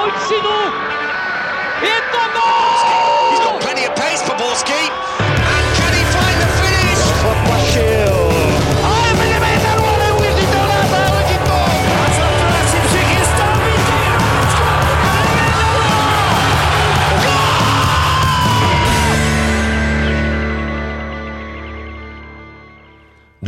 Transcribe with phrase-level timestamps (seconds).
[0.00, 0.48] pojď synu!
[0.64, 0.69] Je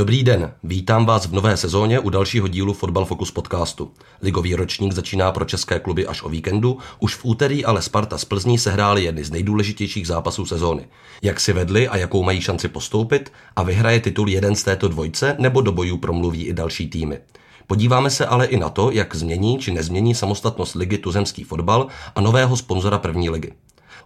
[0.02, 3.90] Dobrý den, vítám vás v nové sezóně u dalšího dílu Fotbal Focus podcastu.
[4.22, 8.24] Ligový ročník začíná pro české kluby až o víkendu, už v úterý ale Sparta z
[8.24, 10.88] Plzní sehráli jedny z nejdůležitějších zápasů sezóny.
[11.22, 15.36] Jak si vedli a jakou mají šanci postoupit a vyhraje titul jeden z této dvojce
[15.38, 17.18] nebo do bojů promluví i další týmy.
[17.66, 22.20] Podíváme se ale i na to, jak změní či nezmění samostatnost ligy tuzemský fotbal a
[22.20, 23.52] nového sponzora první ligy.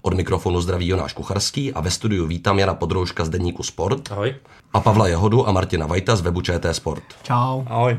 [0.02, 4.34] Od mikrofonu zdraví Jonáš Kucharský a ve studiu vítám Jana Podrouška z Deníku Sport Ahoj.
[4.72, 7.02] a Pavla Jehodu a Martina Vajta z webu ČT Sport.
[7.22, 7.62] Čau.
[7.66, 7.98] Ahoj.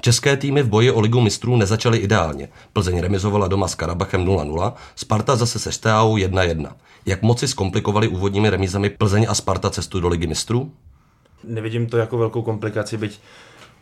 [0.00, 2.48] České týmy v boji o ligu mistrů nezačaly ideálně.
[2.72, 6.72] Plzeň remizovala doma s Karabachem 0-0, Sparta zase se Steaou 1-1.
[7.06, 10.72] Jak moci zkomplikovali úvodními remízami Plzeň a Sparta cestu do ligy mistrů?
[11.44, 13.20] Nevidím to jako velkou komplikaci, byť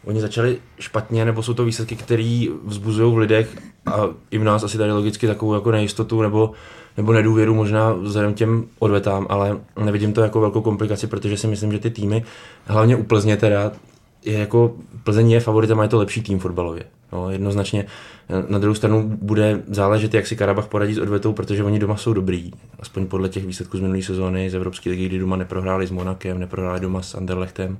[0.05, 3.97] oni začali špatně, nebo jsou to výsledky, které vzbuzují v lidech a
[4.31, 6.53] i v nás asi tady logicky takovou jako nejistotu nebo,
[6.97, 11.73] nebo nedůvěru možná vzhledem těm odvetám, ale nevidím to jako velkou komplikaci, protože si myslím,
[11.73, 12.25] že ty týmy,
[12.67, 13.73] hlavně u Plzně teda,
[14.25, 16.84] je jako, Plzeň je favoritem a je to lepší tým fotbalově.
[17.12, 17.87] No, jednoznačně
[18.49, 22.12] na druhou stranu bude záležet, jak si Karabach poradí s odvetou, protože oni doma jsou
[22.12, 22.51] dobrý.
[22.81, 26.39] Aspoň podle těch výsledků z minulé sezóny z Evropské ligy, kdy doma neprohráli s Monakem,
[26.39, 27.79] neprohráli doma s Anderlechtem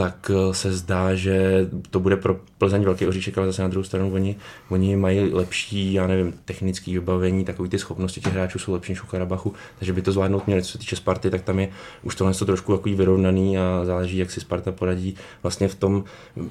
[0.00, 3.84] tak eh, se zdá, že to bude pro Plzeň velký oříšek, ale zase na druhou
[3.84, 4.36] stranu oni,
[4.68, 9.02] oni mají lepší, já nevím, technické vybavení, takové ty schopnosti těch hráčů jsou lepší než
[9.02, 10.62] u Karabachu, takže by to zvládnout měli.
[10.62, 11.68] Co se týče Sparty, tak tam je
[12.02, 15.14] už tohle to trošku jako vyrovnaný a záleží, jak si Sparta poradí.
[15.42, 16.04] Vlastně v tom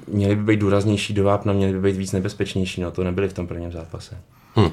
[0.08, 3.34] měli by být důraznější do vápna, měli by být víc nebezpečnější, no to nebyli v
[3.34, 4.18] tom prvním zápase.
[4.60, 4.70] Hm.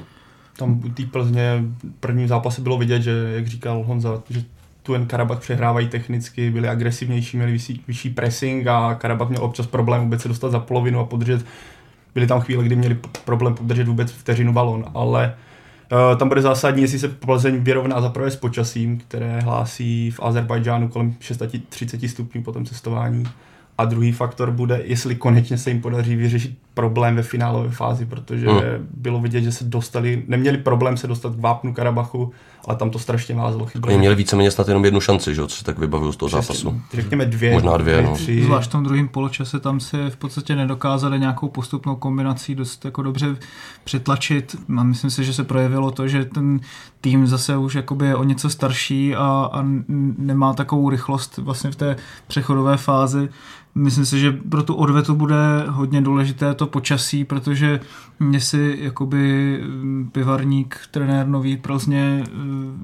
[0.57, 4.43] Tam u té Plzně v prvním zápase bylo vidět, že, jak říkal Honza, že
[4.87, 9.67] tu jen Karabach přehrávají technicky, byli agresivnější, měli vyšší, vyšší pressing a Karabach měl občas
[9.67, 11.45] problém vůbec se dostat za polovinu a podržet.
[12.13, 15.35] Byly tam chvíle, kdy měli problém podržet vůbec vteřinu balon, ale
[15.91, 20.19] uh, tam bude zásadní, jestli se Plzeň vyrovná za prvé s počasím, které hlásí v
[20.23, 23.23] Azerbajdžánu kolem 630 stupňů po tom cestování.
[23.77, 28.47] A druhý faktor bude, jestli konečně se jim podaří vyřešit problém ve finálové fázi, protože
[28.47, 28.61] Hmm.
[28.93, 32.31] bylo vidět, že se dostali, neměli problém se dostat k vápnu Karabachu,
[32.67, 33.65] ale tam to strašně vázlo.
[33.65, 36.17] Chybělo Oni měli víceméně snad jenom jednu šanci, že jo, co si tak vybavuju z
[36.17, 36.81] toho zápasu.
[36.93, 37.53] Řekněme dvě.
[37.53, 38.13] Možná dvě, no.
[38.13, 38.43] tři.
[38.43, 43.01] Zvlášť v tom druhém poločase tam si v podstatě nedokázali nějakou postupnou kombinací dost jako
[43.01, 43.35] dobře
[43.83, 44.55] přetlačit.
[44.77, 46.59] A myslím si, že se projevilo to, že ten
[47.01, 49.65] tým zase už jakoby je o něco starší a, a
[50.17, 51.95] nemá takovou rychlost vlastně v té
[52.27, 53.29] přechodové fázi.
[53.75, 55.35] Myslím si, že pro tu odvetu bude
[55.67, 57.79] hodně důležité to počasí, protože
[58.19, 59.59] mě si jakoby
[60.11, 62.23] pivarník, trenér nový Plzně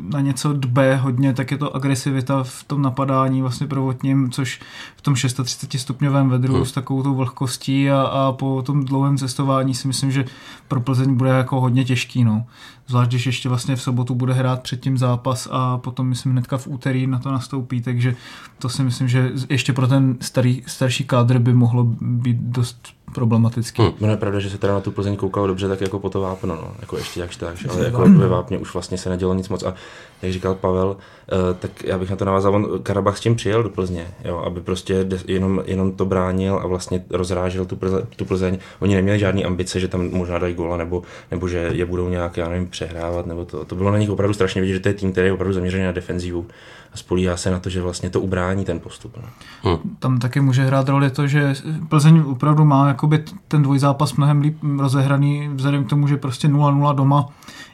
[0.10, 4.62] na něco dbe hodně, tak je to agresivita v tom napadání vlastně prvotním, což
[4.96, 6.66] v tom 630 stupňovém vedru Hmm.
[6.66, 10.26] s takovou tou vlhkostí a, a po tom dlouhém cestování si myslím, že
[10.68, 12.24] pro Plzeň bude jako hodně těžký.
[12.24, 12.46] No.
[12.88, 16.68] Zvlášť, když ještě vlastně v sobotu bude hrát předtím zápas a potom myslím hnedka v
[16.68, 18.16] úterý na to nastoupí, takže
[18.60, 23.82] to si myslím, že ještě pro ten starý, starší kádr by mohlo být dost problematický.
[23.82, 23.94] Hmm.
[24.00, 26.22] No je pravda, že se teda na tu Plzeň koukalo dobře, tak jako po to
[26.22, 26.72] vápno, no.
[26.80, 29.74] jako ještě jakž tak, ale jako ve vápně už vlastně se nedělo nic moc a
[30.22, 33.64] jak říkal Pavel, eh, tak já bych na to navázal, on Karabach s tím přijel
[33.64, 38.26] do Plzně, jo, aby prostě jenom, jenom to bránil a vlastně rozrážel tu, Plze, tu
[38.26, 38.58] Plzeň.
[38.80, 42.38] Oni neměli žádný ambice, že tam možná dají góla nebo, nebo že je budou nějak,
[42.38, 43.66] já nevím, přehrávat, nebo to.
[43.66, 45.84] To bylo na nich opravdu strašně vidět, že to je tým, který je opravdu zaměřený
[45.84, 46.48] na defenzivu
[46.94, 49.18] a spolíhá se na to, že vlastně to ubrání ten postup.
[49.64, 49.80] No.
[50.00, 51.54] tam taky může hrát roli to, že
[51.90, 56.96] Plzeň opravdu má jakoby ten dvojzápas mnohem líp rozehraný, vzhledem k tomu, že prostě 0-0
[56.96, 57.30] doma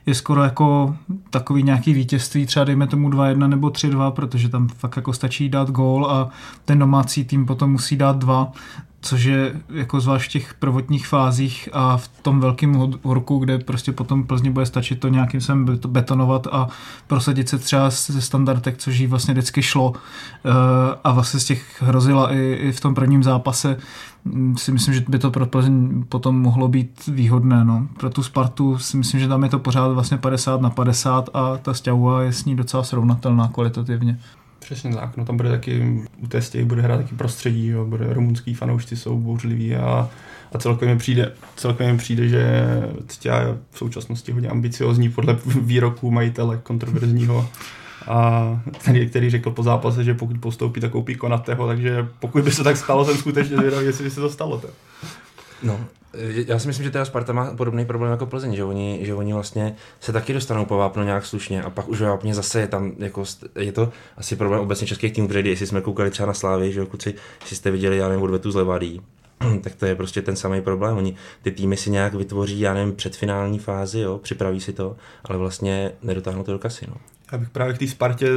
[0.06, 0.96] je skoro jako
[1.30, 5.70] takový nějaký vítězství, třeba dejme tomu 2-1 nebo 3-2, protože tam fakt jako stačí dát
[5.70, 6.30] gól a
[6.66, 8.52] ten domácí tým potom musí dát dva,
[9.02, 12.74] což je jako zvlášť v těch prvotních fázích a v tom velkém
[13.04, 16.68] horku, kde prostě potom Plzni bude stačit to nějakým sem bet- betonovat a
[17.08, 19.94] prosadit se třeba ze standardek, což jí vlastně vždycky šlo
[20.46, 23.78] Eh, a vlastně z těch hrozila i, i v tom prvním zápase.
[24.26, 27.66] Mm, Si myslím, že by to pro Plzeň potom mohlo být výhodné.
[27.66, 27.88] No.
[28.00, 31.58] Pro tu Spartu si myslím, že tam je to pořád vlastně 50 na 50 a
[31.58, 34.20] ta Stěhova je s ní docela srovnatelná kvalitativně.
[34.70, 38.54] Přesně tak, no tam bude taky, u té bude hrát taky prostředí, jo, bude rumunský
[38.54, 40.10] fanoušci jsou bouřliví a,
[40.54, 42.64] a celkově mi přijde, celkově mi přijde, že
[43.08, 47.50] Ctě je v současnosti hodně ambiciozní podle výroku majitele kontroverzního
[48.08, 52.52] a který, který řekl po zápase, že pokud postoupí, tak koupí Konatého, takže pokud by
[52.52, 54.58] se tak stalo, jsem skutečně zvědavý, jestli by se to stalo.
[54.58, 54.72] Tak.
[55.64, 55.80] No,
[56.48, 59.34] Já si myslím, že teda Sparta má podobný problém jako Plzeň, že oni, že oni
[59.34, 62.92] vlastně se taky dostanou po vápno nějak slušně a pak už vápně zase je tam,
[62.98, 63.24] jako,
[63.60, 66.80] je to asi problém obecně českých týmů, protože jestli jsme koukali třeba na Slávy, že
[66.80, 69.02] jo, kluci, jestli jste viděli, já nevím, odvetu z Levadí,
[69.62, 70.98] tak to je prostě ten samý problém.
[70.98, 74.96] Oni ty týmy si nějak vytvoří, já nevím, předfinální fázi, jo, připraví si to,
[75.26, 76.86] ale vlastně nedotáhnou to do kasy.
[76.88, 76.96] No.
[77.32, 78.28] Já bych právě k té Spartě,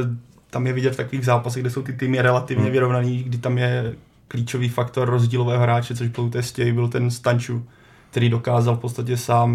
[0.49, 2.71] tam je vidět v takových zápasech, kde jsou ty týmy relativně hmm.
[2.71, 3.95] vyrovnaný, kdy tam je
[4.33, 7.65] klíčový faktor rozdílového hráče, což byl testěj, byl ten Stanču,
[8.11, 9.51] který dokázal v podstatě sám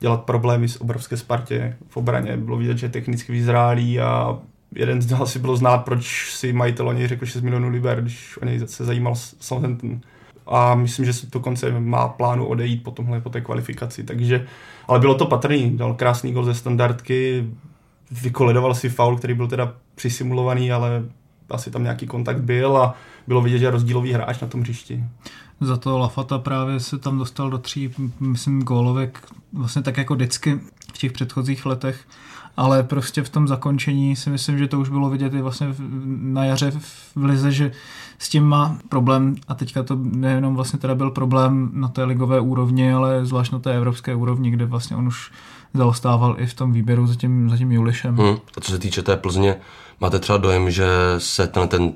[0.00, 2.36] dělat problémy s obrovské Spartě v obraně.
[2.36, 4.38] Bylo vidět, že je technicky vyzrálý a
[4.74, 8.02] jeden z nás si bylo znát, proč si majitel o něj řekl 6 milionů liber,
[8.02, 10.00] když o něj se zajímal Southampton.
[10.46, 14.04] A myslím, že si dokonce má plánu odejít po tomhle, po té kvalifikaci.
[14.04, 14.46] Takže,
[14.88, 17.46] ale bylo to patrný, dal krásný gol ze standardky,
[18.22, 21.02] vykoledoval si faul, který byl teda přisimulovaný, ale
[21.50, 22.94] asi tam nějaký kontakt byl a
[23.26, 25.04] bylo vidět, že rozdílový hráč na tom hřišti.
[25.60, 30.60] Za to Lafata právě se tam dostal do tří, myslím, gólovek, vlastně tak jako vždycky
[30.94, 32.04] v těch předchozích letech,
[32.56, 35.66] ale prostě v tom zakončení si myslím, že to už bylo vidět i vlastně
[36.06, 36.70] na jaře
[37.16, 37.72] v Lize, že
[38.18, 42.40] s tím má problém a teďka to nejenom vlastně teda byl problém na té ligové
[42.40, 45.32] úrovni, ale zvlášť na té evropské úrovni, kde vlastně on už
[45.74, 48.16] zaostával i v tom výběru za tím, za tím Julišem.
[48.16, 48.36] Hmm.
[48.56, 49.56] A co se týče té Plzně,
[50.00, 50.88] máte třeba dojem, že
[51.18, 51.92] se ten, ten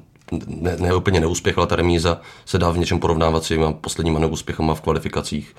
[0.47, 4.19] ne, ne úplně neúspěch, ale ta remíza se dá v něčem porovnávat s těma posledníma
[4.19, 5.57] neúspěchama v kvalifikacích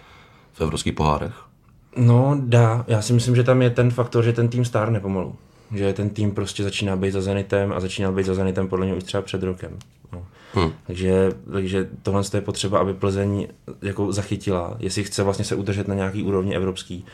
[0.54, 1.34] v evropských pohárech?
[1.98, 2.86] No, dá.
[2.88, 5.36] Já si myslím, že tam je ten faktor, že ten tým stárne pomalu.
[5.76, 8.98] Že ten tým prostě začíná být za Zenitem a začínal být za Zenitem podle něj
[8.98, 9.78] už třeba před rokem.
[10.14, 10.26] No.
[10.54, 10.72] Hmm.
[10.88, 13.48] Takže, takže tohle je potřeba, aby Plzeň
[13.82, 17.06] jako zachytila, jestli chce vlastně se udržet na nějaký úrovni evropský.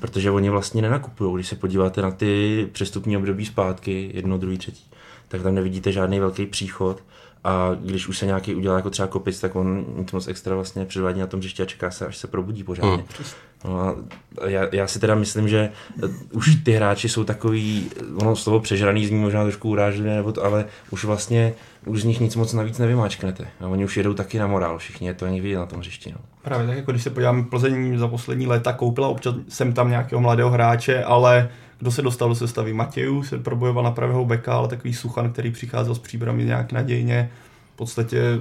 [0.00, 4.84] Protože oni vlastně nenakupují, když se podíváte na ty přestupní období zpátky, jedno, druhý, třetí
[5.32, 7.02] tak tam nevidíte žádný velký příchod
[7.44, 10.84] a když už se nějaký udělá jako třeba kopic, tak on nic moc extra vlastně
[10.84, 12.90] předvádí na tom hřišti a čeká se, až se probudí pořádně.
[12.90, 13.26] Hmm.
[13.64, 13.96] No a
[14.46, 15.70] já, já, si teda myslím, že
[16.32, 20.64] už ty hráči jsou takový, ono slovo přežraný zní možná trošku urážlivě, nebo to, ale
[20.90, 21.54] už vlastně
[21.86, 23.48] už z nich nic moc navíc nevymáčknete.
[23.60, 26.12] A oni už jedou taky na morál, všichni je to ani vidět na tom hřišti.
[26.12, 26.18] No.
[26.42, 30.20] Právě tak, jako když se podíváme, Plzeň za poslední léta koupila občas jsem tam nějakého
[30.20, 31.48] mladého hráče, ale
[31.82, 32.72] kdo se dostal do sestavy?
[32.72, 37.30] Matějů, se probojoval na pravého beka, ale takový Suchan, který přicházel s příbrami nějak nadějně,
[37.74, 38.40] v podstatě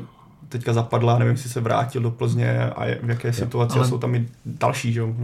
[0.49, 3.97] teďka zapadla, nevím, jestli se vrátil do Plzně a je, v jaké situaci ale, jsou
[3.97, 5.15] tam i další, že jo,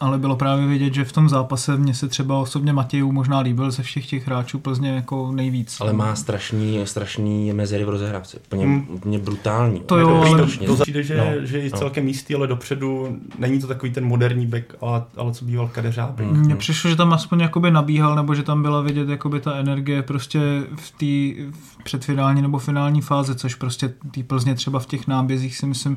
[0.00, 3.70] Ale bylo právě vidět, že v tom zápase mě se třeba osobně Matějů možná líbil
[3.70, 5.76] ze všech těch hráčů Plzně jako nejvíc.
[5.80, 8.86] Ale má strašný, strašný mezery v rozehrávce, úplně, hmm.
[8.90, 9.80] úplně brutální.
[9.80, 11.78] To jo, ale to přijde, že, no, že je no.
[11.78, 16.26] celkem místý, ale dopředu není to takový ten moderní back, ale, ale co býval kadeřábek.
[16.26, 16.40] Hmm.
[16.40, 20.02] Mně přišlo, že tam aspoň jakoby nabíhal, nebo že tam byla vidět jakoby ta energie
[20.02, 20.40] prostě
[20.76, 21.42] v té
[21.84, 25.96] předfinální nebo finální fáze, což prostě tý Plzně třeba v těch nábězích si myslím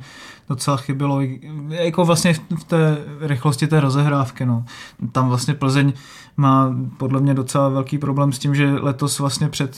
[0.49, 1.21] docela chybilo,
[1.69, 4.45] jako vlastně v té rychlosti té rozehrávky.
[4.45, 4.65] No.
[5.11, 5.93] Tam vlastně Plzeň
[6.37, 9.77] má podle mě docela velký problém s tím, že letos vlastně před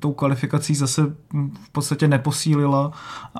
[0.00, 1.02] tou kvalifikací zase
[1.62, 2.92] v podstatě neposílila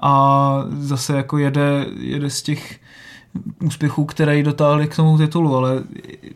[0.02, 2.80] a zase jako jede, jede z těch
[3.64, 5.82] úspěchů, které ji dotáhly k tomu titulu, ale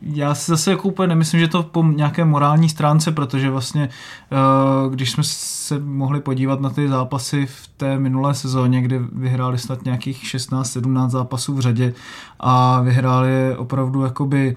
[0.03, 4.91] já si zase jako úplně nemyslím, že to po nějaké morální stránce, protože vlastně eh,
[4.91, 9.85] když jsme se mohli podívat na ty zápasy v té minulé sezóně, kdy vyhráli snad
[9.85, 11.95] nějakých 16-17 zápasů v řadě
[12.41, 14.57] a vyhráli opravdu jakoby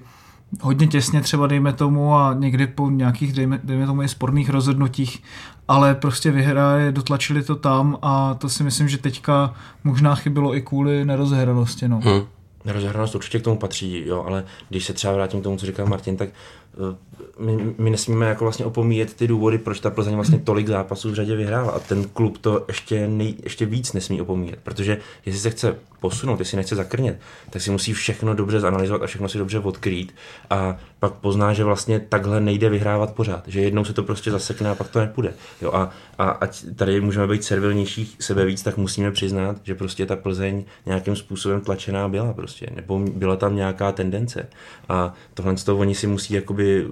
[0.60, 5.22] hodně těsně třeba dejme tomu a někdy po nějakých dejme, dejme tomu i sporných rozhodnutích,
[5.68, 10.62] ale prostě vyhráli, dotlačili to tam a to si myslím, že teďka možná chybilo i
[10.62, 11.88] kvůli nerozehranosti.
[11.88, 12.00] No.
[12.00, 12.22] Hmm.
[12.64, 15.86] Nerozehranost určitě k tomu patří, jo, ale když se třeba vrátím k tomu, co říkal
[15.86, 16.28] Martin, tak
[16.76, 16.96] Eh,
[17.38, 21.14] my, my nesmíme jako vlastně opomíjet ty důvody, proč ta Plzeň vlastně tolik zápasů v
[21.14, 25.50] řadě vyhrála a ten klub to ještě, nej, ještě víc nesmí opomíjet, protože jestli se
[25.50, 27.20] chce posunout, jestli nechce zakrnět,
[27.50, 30.14] tak si musí všechno dobře zanalizovat a všechno si dobře odkrýt
[30.50, 34.70] a pak pozná, že vlastně takhle nejde vyhrávat pořád, že jednou se to prostě zasekne
[34.70, 35.34] a pak to nepůjde.
[35.62, 40.06] Jo, a, a ať tady můžeme být servilnější sebe víc, tak musíme přiznat, že prostě
[40.06, 44.48] ta Plzeň nějakým způsobem tlačená byla prostě, nebo byla tam nějaká tendence
[44.88, 46.86] a tohle z toho oni si musí jakoby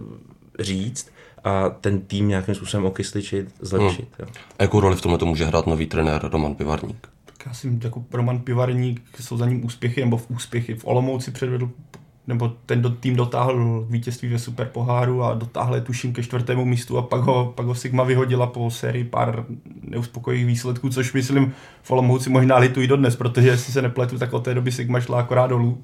[0.58, 1.10] říct
[1.44, 4.08] a ten tým nějakým způsobem okysličit, zlepšit.
[4.18, 4.28] Hmm.
[4.28, 4.34] Jo.
[4.58, 7.13] A jakou roli v tomhle to může hrát nový trenér Roman Pivarník?
[7.46, 10.74] Já si jako Roman Pivarník jsou za ním úspěchy, nebo v úspěchy.
[10.74, 11.70] V Olomouci předvedl
[12.26, 16.98] nebo ten do, tým dotáhl vítězství ve Super poháru a dotáhl tuším ke čtvrtému místu
[16.98, 19.44] a pak ho, pak ho Sigma vyhodila po sérii pár
[19.82, 24.44] neuspokojivých výsledků, což myslím v Olomouci možná litují dodnes, protože jestli se nepletu, tak od
[24.44, 25.82] té doby Sigma šla akorát dolů.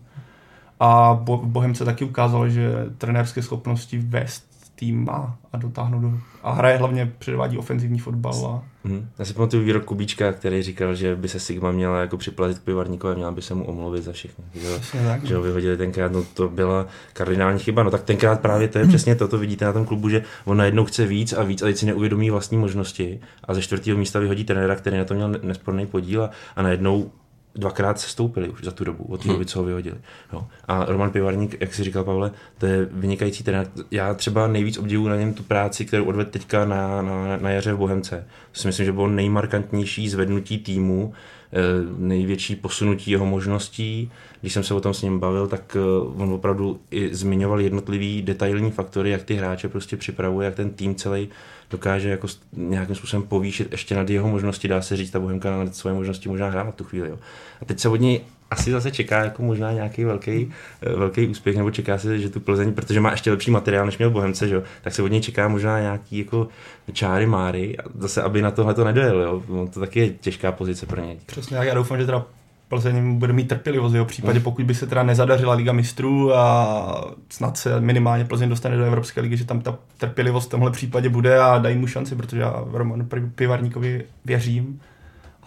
[0.80, 4.49] A bo, Bohem se taky ukázalo, že trenérské schopnosti vést
[4.80, 6.12] tým má a dotáhnout do...
[6.42, 9.08] A hraje hlavně, předvádí ofenzivní fotbal a Hmm.
[9.18, 12.62] Já si pamatuju výrok Kubíčka, který říkal, že by se Sigma měla jako připlatit k
[12.62, 14.44] pivarníkovi a měla by se mu omluvit za všechno.
[14.54, 15.24] Že, Přesně tak.
[15.24, 17.82] že ho vyhodili tenkrát, no to byla kardinální chyba.
[17.82, 20.56] No tak tenkrát právě to je přesně to, to vidíte na tom klubu, že on
[20.56, 24.18] najednou chce víc a víc a teď si neuvědomí vlastní možnosti a ze čtvrtého místa
[24.18, 27.10] vyhodí trenéra, který na to měl nesporný podíl a, a najednou
[27.54, 29.96] dvakrát se stoupili už za tu dobu, od té doby, co ho vyhodili.
[30.32, 30.46] Jo.
[30.68, 33.66] A Roman Pivarník, jak si říkal Pavle, to je vynikající trenér.
[33.90, 37.72] Já třeba nejvíc obdivuju na něm tu práci, kterou odvedl teďka na, na, na jaře
[37.72, 38.26] v Bohemce.
[38.52, 41.12] To si myslím, že bylo nejmarkantnější zvednutí týmu,
[41.52, 41.58] eh,
[41.98, 44.10] největší posunutí jeho možností.
[44.40, 45.80] Když jsem se o tom s ním bavil, tak eh,
[46.22, 50.94] on opravdu i zmiňoval jednotlivý detailní faktory, jak ty hráče prostě připravuje, jak ten tým
[50.94, 51.28] celý
[51.70, 55.76] dokáže jako nějakým způsobem povýšit ještě nad jeho možnosti, dá se říct, ta Bohemka nad
[55.76, 57.08] svoje možnosti možná hrála tu chvíli.
[57.08, 57.18] Jo.
[57.62, 61.56] A teď se od něj asi zase čeká jako možná nějaký velký, eh, velký úspěch,
[61.56, 64.54] nebo čeká se, že tu Plzeň, protože má ještě lepší materiál, než měl Bohemce, že
[64.54, 66.48] jo, tak se od něj čeká možná nějaký jako
[66.92, 69.42] čáry máry, a zase aby na tohle to nedojel, jo.
[69.48, 71.18] On to taky je těžká pozice pro něj.
[71.26, 72.26] Přesně, já doufám, že teda
[72.70, 77.04] Plzeň bude mít trpělivost v jeho případě, pokud by se teda nezadařila Liga mistrů a
[77.28, 81.08] snad se minimálně Plzeň dostane do Evropské ligy, že tam ta trpělivost v tomhle případě
[81.08, 84.80] bude a dají mu šanci, protože já Romanu Pivarníkovi věřím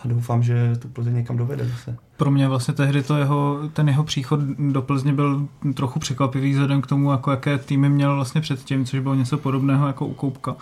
[0.04, 1.98] a doufám, že tu Plzeň někam dovede zase.
[2.18, 4.40] Pro mě vlastně tehdy to jeho, ten jeho příchod
[4.72, 9.00] do Plzně byl trochu překvapivý vzhledem k tomu, jako jaké týmy měl vlastně předtím, což
[9.00, 10.56] bylo něco podobného jako u Koupka.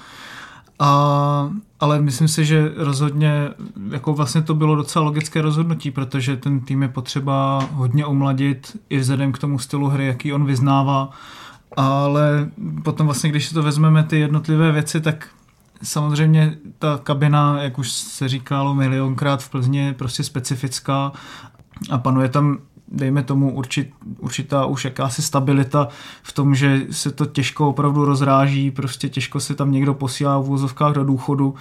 [0.83, 3.49] A, ale myslím si, že rozhodně
[3.91, 8.97] jako vlastně to bylo docela logické rozhodnutí, protože ten tým je potřeba hodně omladit i
[8.97, 11.09] vzhledem k tomu stylu hry, jaký on vyznává.
[11.77, 12.49] Ale
[12.83, 15.27] potom vlastně, když si to vezmeme ty jednotlivé věci, tak
[15.83, 21.11] samozřejmě ta kabina, jak už se říkalo milionkrát v Plzni, je prostě specifická
[21.91, 22.57] a panuje tam
[22.91, 25.87] dejme tomu určit, určitá už jakási stabilita
[26.23, 30.45] v tom, že se to těžko opravdu rozráží, prostě těžko se tam někdo posílá v
[30.45, 31.55] úvozovkách do důchodu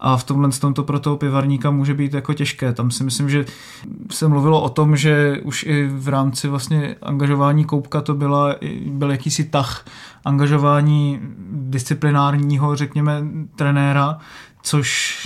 [0.00, 2.72] a v tomhle tom to pro toho pivarníka může být jako těžké.
[2.72, 3.44] Tam si myslím, že
[4.10, 8.54] se mluvilo o tom, že už i v rámci vlastně angažování Koupka to byla,
[8.86, 9.84] byl jakýsi tah
[10.24, 13.22] angažování disciplinárního, řekněme,
[13.56, 14.18] trenéra,
[14.62, 15.16] což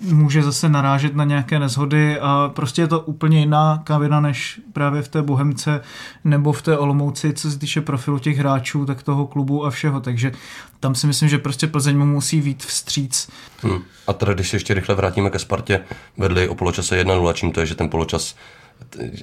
[0.00, 5.02] může zase narážet na nějaké nezhody a prostě je to úplně jiná kabina než právě
[5.02, 5.80] v té Bohemce
[6.24, 10.00] nebo v té Olomouci, co se týče profilu těch hráčů, tak toho klubu a všeho,
[10.00, 10.32] takže
[10.80, 13.30] tam si myslím, že prostě Plzeň mu musí vít vstříc.
[13.62, 13.82] Hmm.
[14.06, 15.80] A teda, když se ještě rychle vrátíme ke Spartě,
[16.16, 18.34] vedli o poločase 1-0, čím to je, že ten poločas,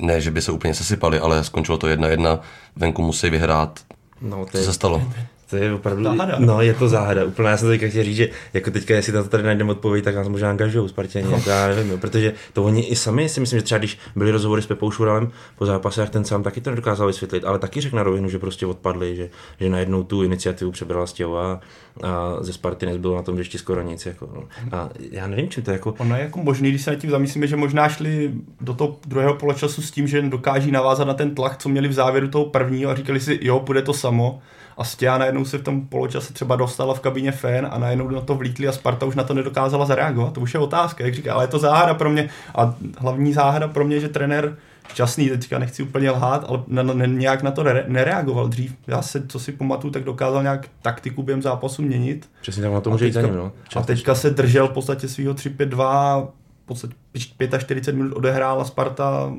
[0.01, 2.39] ne, že by se úplně sesypali, ale skončilo to 1-1,
[2.75, 3.79] venku musí vyhrát.
[4.21, 5.11] No, to Co je, se stalo?
[5.49, 6.35] To je opravdu, Záhada.
[6.39, 9.23] no je to záhada, úplně já jsem teďka chtěl říct, že jako teďka, jestli na
[9.23, 12.63] to tady najdeme odpověď, tak nás možná angažují Spartěni, jako já nevím, jo, protože to
[12.63, 16.01] oni i sami si myslím, že třeba když byli rozhovory s Pepou Šuralem po zápase,
[16.01, 19.15] jak ten sám taky to nedokázal vysvětlit, ale taky řekl na rovinu, že prostě odpadli,
[19.15, 21.59] že, že najednou tu iniciativu přebrala Stěhová
[22.03, 24.43] a ze Sparty nezbylo na tom ještě skoro nic, jako, no.
[24.71, 27.47] a já nevím, čím to jako, Ono je jako možný, když se nad tím zamyslíme,
[27.47, 31.57] že možná šli do toho druhého poločasu s tím, že dokáží navázat na ten tlak,
[31.57, 34.41] co měli v závěru toho prvního a říkali si, jo, bude to samo.
[34.77, 38.21] A Stěha najednou se v tom poločase třeba dostala v kabině fén a najednou na
[38.21, 40.33] to vlítli a Sparta už na to nedokázala zareagovat.
[40.33, 42.29] To už je otázka, jak říká, ale je to záhada pro mě.
[42.55, 44.57] A hlavní záhada pro mě, že trenér
[44.93, 48.75] Časný, teďka nechci úplně lhát, ale na, na, nějak na to nere, nereagoval dřív.
[48.87, 52.29] Já se, co si pamatuju, tak dokázal nějak taktiku během zápasu měnit.
[52.41, 53.51] přesně tak na to může jít no.
[53.75, 56.27] a teďka se držel v podstatě svého 3-5-2,
[56.63, 59.33] v podstatě 45 minut odehrála Sparta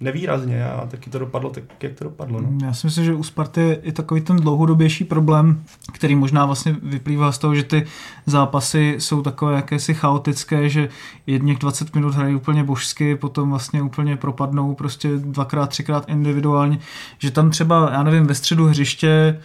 [0.00, 2.40] nevýrazně a taky to dopadlo tak, jak to dopadlo.
[2.40, 2.48] No.
[2.66, 6.76] Já si myslím, že u Sparty je i takový ten dlouhodobější problém, který možná vlastně
[6.82, 7.86] vyplývá z toho, že ty
[8.26, 10.88] zápasy jsou takové jakési chaotické, že
[11.26, 16.78] jedněch 20 minut hrají úplně božsky, potom vlastně úplně propadnou prostě dvakrát, třikrát individuálně,
[17.18, 19.40] že tam třeba, já nevím, ve středu hřiště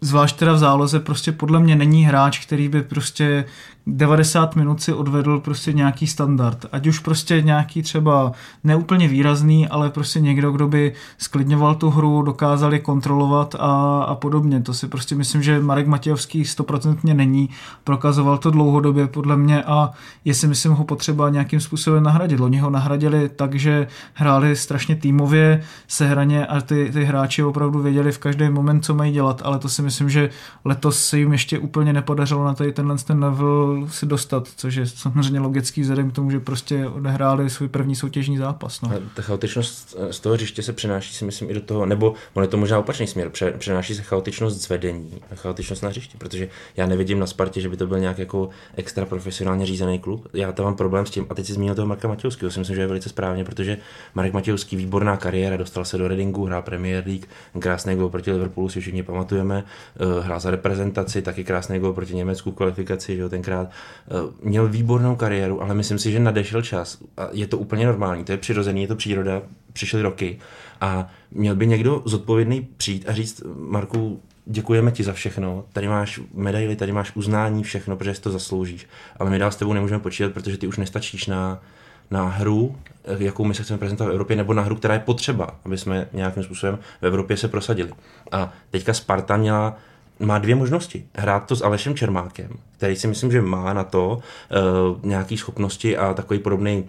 [0.00, 3.44] zvlášť teda v záloze, prostě podle mě není hráč, který by prostě
[3.86, 6.66] 90 minut si odvedl prostě nějaký standard.
[6.72, 8.32] Ať už prostě nějaký třeba
[8.64, 14.14] neúplně výrazný, ale prostě někdo, kdo by sklidňoval tu hru, dokázal je kontrolovat a, a
[14.14, 14.62] podobně.
[14.62, 17.48] To si prostě myslím, že Marek Matějovský stoprocentně není.
[17.84, 19.90] Prokazoval to dlouhodobě podle mě a
[20.24, 22.40] je si myslím ho potřeba nějakým způsobem nahradit.
[22.40, 28.12] Loni ho nahradili tak, že hráli strašně týmově, sehraně a ty, ty hráči opravdu věděli
[28.12, 30.30] v každý moment, co mají dělat, ale to si myslím, že
[30.64, 34.86] letos se jim ještě úplně nepodařilo na tady tenhle ten level si dostat, což je
[34.86, 38.80] samozřejmě logický vzhledem k tomu, že prostě odehráli svůj první soutěžní zápas.
[38.80, 38.92] No.
[39.14, 42.48] Ta chaotičnost z toho hřiště se přenáší si myslím i do toho, nebo on je
[42.48, 46.48] to možná opačný směr, pře, přenáší se chaotičnost z vedení a chaotičnost na hřišti, protože
[46.76, 50.28] já nevidím na Spartě, že by to byl nějak jako extra profesionálně řízený klub.
[50.32, 52.76] Já tam mám problém s tím, a teď si zmínil toho Marka Matějovského, si myslím,
[52.76, 53.78] že je velice správně, protože
[54.14, 57.26] Marek Matějovský výborná kariéra, dostal se do Readingu, hrál Premier League,
[57.58, 59.64] krásný gol proti Liverpoolu si všichni pamatujeme,
[60.00, 63.61] uh, hrál za reprezentaci, taky krásný gol proti Německu kvalifikaci, že jo, tenkrát.
[63.62, 66.98] Uh, měl výbornou kariéru, ale myslím si, že nadešel čas.
[67.16, 69.42] A je to úplně normální, to je přirozený, je to příroda,
[69.72, 70.38] přišly roky
[70.80, 76.20] a měl by někdo zodpovědný přijít a říct, Marku, děkujeme ti za všechno, tady máš
[76.34, 80.00] medaily, tady máš uznání, všechno, protože si to zasloužíš, ale my dál s tebou nemůžeme
[80.00, 81.62] počítat, protože ty už nestačíš na,
[82.10, 82.76] na hru,
[83.18, 86.08] jakou my se chceme prezentovat v Evropě, nebo na hru, která je potřeba, aby jsme
[86.12, 87.90] nějakým způsobem v Evropě se prosadili.
[88.32, 89.76] A teďka Sparta měla
[90.20, 91.04] má dvě možnosti.
[91.14, 95.96] Hrát to s Alešem Čermákem, který si myslím, že má na to uh, nějaké schopnosti
[95.96, 96.88] a takový podobný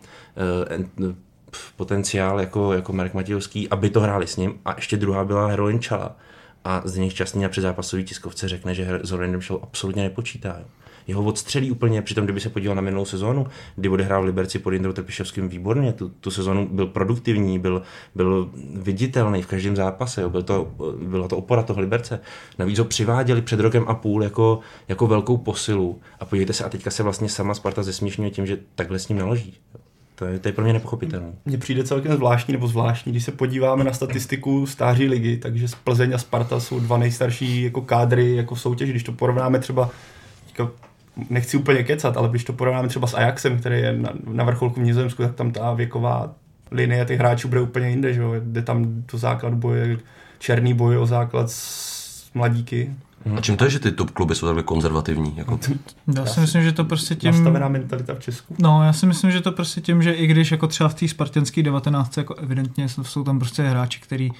[1.00, 1.14] uh,
[1.76, 4.60] potenciál jako, jako Marek Matějovský, aby to hráli s ním.
[4.66, 6.16] A ještě druhá byla Heroin Čala.
[6.66, 10.56] A Zdeněk Šťastný na předzápasový tiskovce řekne, že s Heroinem Čalou absolutně nepočítá.
[10.60, 10.66] Jo
[11.08, 14.72] jeho odstřelí úplně, přitom kdyby se podíval na minulou sezónu, kdy odehrál v Liberci pod
[14.72, 17.82] Jindrou Trpišovským výborně, tu, tu sezónu byl produktivní, byl,
[18.16, 20.30] byl viditelný v každém zápase, jo.
[20.30, 22.20] Byl to, byla to opora toho Liberce.
[22.60, 26.70] Navíc ho přiváděli před rokem a půl jako, jako velkou posilu a podívejte se, a
[26.70, 29.58] teďka se vlastně sama Sparta zesměšňuje tím, že takhle s ním naloží.
[30.16, 31.34] To je, to je pro mě nepochopitelné.
[31.46, 36.14] Mně přijde celkem zvláštní nebo zvláštní, když se podíváme na statistiku stáří ligy, takže Plzeň
[36.14, 38.90] a Sparta jsou dva nejstarší jako kádry jako soutěž.
[38.90, 39.90] Když to porovnáme třeba
[41.30, 44.80] nechci úplně kecat, ale když to porovnáme třeba s Ajaxem, který je na, na vrcholku
[44.80, 46.32] v Nizozemsku, tak tam ta věková
[46.72, 48.34] linie těch hráčů bude úplně jinde, že jo?
[48.40, 49.98] Jde tam do základu boje,
[50.40, 52.92] černý boj o základ s mladíky.
[53.38, 55.34] A čím to je, že ty top kluby jsou takhle konzervativní?
[55.38, 55.60] Jako...
[56.16, 57.32] Já si myslím, že to prostě tím...
[57.32, 58.56] Nastavená mentalita v Česku.
[58.60, 61.08] No, já si myslím, že to prostě tím, že i když jako třeba v té
[61.08, 64.32] spartanské 19 jako evidentně jsou tam prostě hráči, který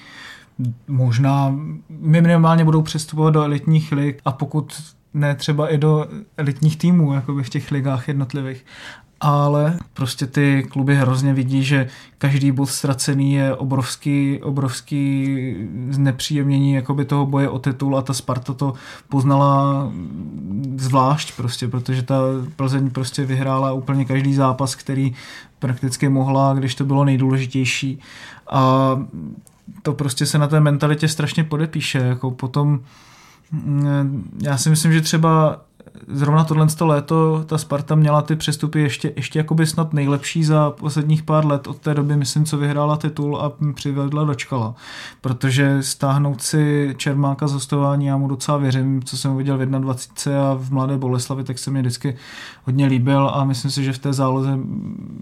[0.88, 1.54] možná
[1.88, 4.82] minimálně budou přestupovat do elitních lig a pokud
[5.14, 6.06] ne třeba i do
[6.36, 8.64] elitních týmů, jako by v těch ligách jednotlivých.
[9.20, 15.36] Ale prostě ty kluby hrozně vidí, že každý bod ztracený je obrovský, obrovský
[15.90, 18.74] znepříjemnění jakoby toho boje o titul a ta Sparta to
[19.08, 19.92] poznala
[20.76, 22.20] zvlášť prostě, protože ta
[22.56, 25.14] Plzeň prostě vyhrála úplně každý zápas, který
[25.58, 27.98] prakticky mohla, když to bylo nejdůležitější.
[28.50, 28.96] A
[29.82, 31.98] to prostě se na té mentalitě strašně podepíše.
[31.98, 32.80] Jako potom
[34.42, 35.60] já si myslím, že třeba
[36.08, 41.22] zrovna tohle léto ta Sparta měla ty přestupy ještě, ještě jakoby snad nejlepší za posledních
[41.22, 44.74] pár let od té doby, myslím, co vyhrála titul a přivedla dočkala.
[45.20, 50.50] Protože stáhnout si Čermáka z hostování, já mu docela věřím, co jsem viděl v 21
[50.50, 52.16] a v Mladé Boleslavi, tak se mi vždycky
[52.64, 54.58] hodně líbil a myslím si, že v té záloze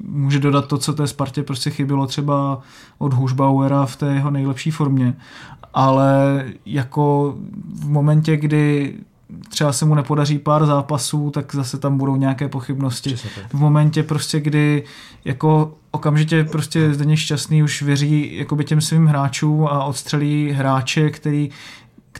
[0.08, 2.60] může dodat to, co té Spartě prostě chybilo třeba
[2.98, 5.14] od Hušbauera v té jeho nejlepší formě.
[5.74, 7.34] Ale jako
[7.74, 8.94] v momentě, kdy
[9.48, 13.16] třeba se mu nepodaří pár zápasů, tak zase tam budou nějaké pochybnosti.
[13.48, 14.82] V momentě prostě, kdy
[15.24, 21.50] jako okamžitě prostě Zdeněk Šťastný už věří jakoby těm svým hráčům a odstřelí hráče, který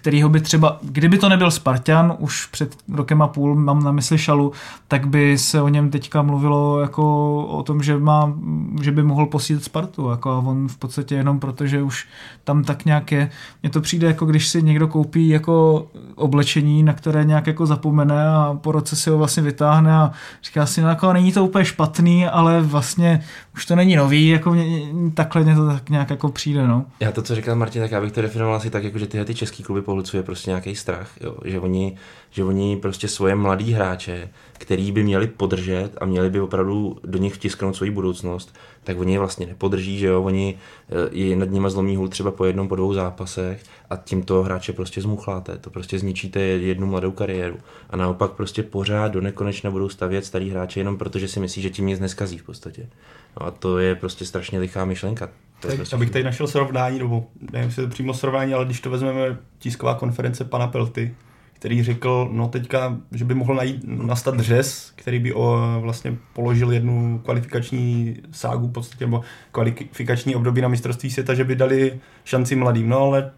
[0.03, 4.19] kterýho by třeba, kdyby to nebyl Spartan, už před rokem a půl, mám na mysli
[4.19, 4.53] Šalu,
[4.89, 8.35] tak by se o něm teďka mluvilo jako o tom, že, má,
[8.83, 10.11] že by mohl posílit Spartu.
[10.11, 12.09] Jako a on v podstatě jenom proto, že už
[12.45, 13.31] tam tak nějak je.
[13.63, 18.29] Mně to přijde jako když si někdo koupí jako oblečení, na které nějak jako zapomene
[18.29, 20.13] a po roce si ho vlastně vytáhne a
[20.45, 23.23] říká si, no jako není to úplně špatný, ale vlastně
[23.55, 24.65] už to není nový, jako mě,
[25.15, 26.85] takhle mě to tak nějak jako přijde, no.
[27.01, 29.25] Já to, co říkal Martin, tak já bych to definoval asi tak, jako že tyhle
[29.25, 31.37] ty český kluby pohlcuje prostě nějaký strach, jo?
[31.45, 31.97] Že, oni,
[32.31, 37.19] že oni prostě svoje mladý hráče, který by měli podržet a měli by opravdu do
[37.19, 41.51] nich vtisknout svoji budoucnost, tak oni je vlastně nepodrží, že jo, oni eh, je nad
[41.51, 45.71] nimi zlomí hůl třeba po jednom, po dvou zápasech a tímto hráče prostě zmuchláte, to
[45.71, 47.59] prostě zničíte jednu mladou kariéru
[47.91, 51.71] a naopak prostě pořád do nekonečna budou stavět starý hráče jenom protože si myslí, že
[51.71, 52.89] tím nic neskazí v podstatě.
[53.41, 55.29] No a to je prostě strašně lichá myšlenka.
[55.63, 58.91] To tak, abych tady našel srovnání, nebo nevím, jestli to přímo srovnání, ale když to
[58.91, 61.15] vezmeme tisková konference pana Pelty,
[61.53, 66.73] který řekl, no teďka, že by mohl najít, nastat řez, který by o, vlastně položil
[66.73, 69.23] jednu kvalifikační ságu, v podstatě, nebo
[69.53, 72.89] kvalifikační období na mistrovství světa, že by dali šanci mladým.
[72.89, 73.31] No ale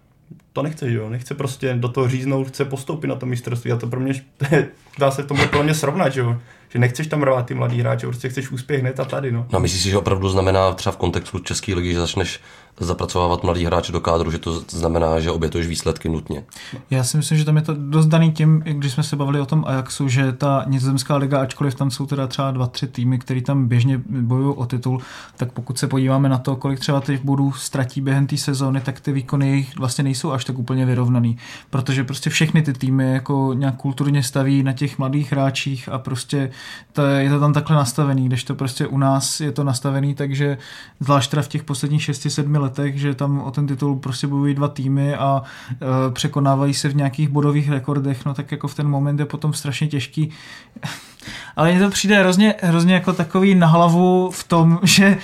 [0.53, 1.11] to nechce, že jo?
[1.11, 4.15] Nechce prostě do toho říznout, chce postoupit na to mistrovství a to pro mě,
[4.99, 6.37] dá se to pro mě srovnat, že jo?
[6.75, 9.33] Že nechceš tam rvát ty mladý hráče, prostě chceš úspěch hned a tady.
[9.33, 9.47] No.
[9.53, 12.41] no myslíš si, že opravdu znamená třeba v kontextu České ligy, že začneš
[12.81, 16.45] zapracovávat mladý hráče do kádru, že to znamená, že obětuješ výsledky nutně?
[16.91, 19.47] Já si myslím, že tam je to dost daný tím, když jsme se bavili o
[19.47, 23.43] tom Ajaxu, že ta nizozemská liga, ačkoliv tam jsou teda třeba dva, tři týmy, který
[23.43, 25.01] tam běžně bojují o titul,
[25.37, 29.01] tak pokud se podíváme na to, kolik třeba těch bodů ztratí během té sezóny, tak
[29.01, 31.39] ty výkony jejich vlastně nejsou až tak úplně vyrovnaný,
[31.71, 36.51] protože prostě všechny ty týmy jako nějak kulturně staví na těch mladých hráčích a prostě
[36.93, 40.59] to je, to tam takhle nastavený, když to prostě u nás je to nastavený, takže
[41.01, 44.69] zvlášť teda v těch posledních 6-7 letech, že tam o ten titul prostě bojují dva
[44.69, 49.21] týmy a e, překonávají se v nějakých bodových rekordech, no tak jako v ten moment
[49.21, 50.31] je potom strašně těžký
[51.57, 55.19] ale mně to přijde hrozně, hrozně jako takový na hlavu v tom, že,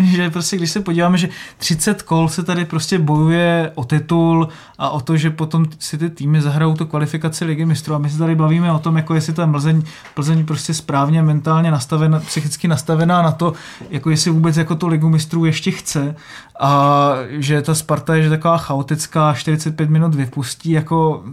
[0.00, 4.90] že prostě když se podíváme, že 30 kol se tady prostě bojuje o titul a
[4.90, 7.94] o to, že potom si ty týmy zahrajou tu kvalifikaci ligy mistrů.
[7.94, 9.82] A my se tady bavíme o tom, jako jestli ta Plzeň,
[10.14, 13.52] Plzeň prostě správně mentálně nastavená, psychicky nastavená na to,
[13.90, 16.16] jako jestli vůbec jako tu ligu mistrů ještě chce.
[16.60, 21.24] A že ta Sparta je že taková chaotická, 45 minut vypustí, jako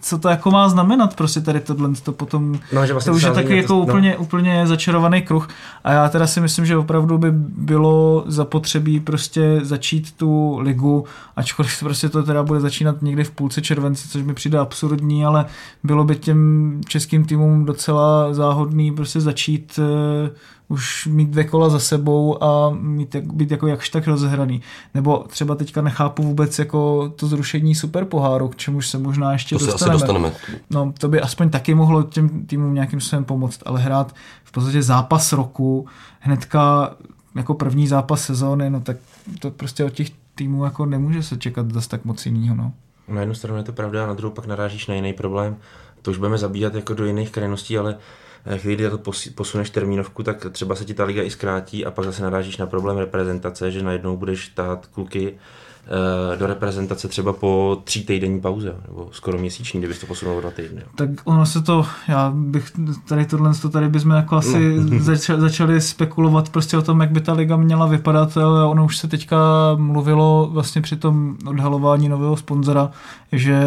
[0.00, 3.22] co to jako má znamenat prostě tady tohle, to potom, No, že vlastně to už
[3.22, 3.98] je taky na jako to- no.
[3.98, 5.48] úplně, úplně začarovaný kruh
[5.84, 11.04] a já teda si myslím, že opravdu by bylo zapotřebí prostě začít tu ligu,
[11.36, 15.46] ačkoliv prostě to teda bude začínat někdy v půlce července, což mi přijde absurdní, ale
[15.84, 20.28] bylo by těm českým týmům docela záhodný prostě začít uh,
[20.68, 24.62] už mít dvě kola za sebou a mít, jak- být jako jakž tak rozehraný.
[24.94, 29.58] Nebo třeba teďka nechápu vůbec jako to zrušení superpoháru, k čemuž se možná ještě To
[29.58, 29.98] se asi dostaneme.
[30.28, 30.32] dostaneme.
[30.70, 34.82] No, to by aspoň taky mohlo těm týmům nějakým způsobem pomoct, ale hrát v podstatě
[34.82, 35.86] zápas roku,
[36.20, 36.90] hnedka
[37.34, 38.96] jako první zápas sezóny, no tak
[39.40, 42.72] to prostě od těch týmů jako nemůže se čekat zase tak moc jinýho, no.
[43.08, 45.56] Na jednu stranu je to pravda, a na druhou pak narážíš na jiný problém.
[46.02, 50.22] To už budeme zabíjat jako do jiných krajností, ale eh, chvíli, kdy to posuneš termínovku,
[50.22, 53.70] tak třeba se ti ta liga i zkrátí a pak zase narážíš na problém reprezentace,
[53.70, 59.38] že najednou budeš tát kluky eh, do reprezentace třeba po tří týdenní pauze, nebo skoro
[59.38, 60.82] měsíční, kdybys to posunul o dva týdny.
[60.94, 62.72] Tak ono se to, já bych
[63.08, 64.98] tady tohle, to tady bychom jako asi No.
[65.02, 68.96] začali, začali spekulovat prostě o tom, jak by ta liga měla vypadat, ale ono už
[68.96, 69.38] se teďka
[69.76, 72.90] mluvilo vlastně při tom odhalování nového sponzora,
[73.32, 73.58] že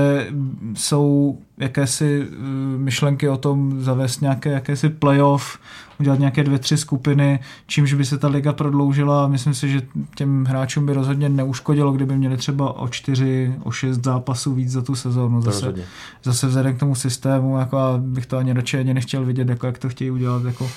[0.74, 2.36] jsou jakési eh,
[2.78, 5.60] myšlenky o tom zavést nějaké jakési playoff,
[6.00, 9.28] udělat nějaké dvě, tři skupiny, čímž by se ta liga prodloužila.
[9.28, 9.82] Myslím si, že
[10.15, 14.82] těm hráčům by rozhodně neuškodilo, kdyby měli třeba o čtyři, o šest zápasů víc za
[14.82, 15.41] tu sezónu.
[15.41, 15.84] Zase, rozhodně.
[16.24, 19.65] zase vzhledem k tomu systému, jako já bych to ani radši ani nechtěl vidět, jako
[19.65, 20.43] jak to chtějí udělat.
[20.45, 20.69] Jako.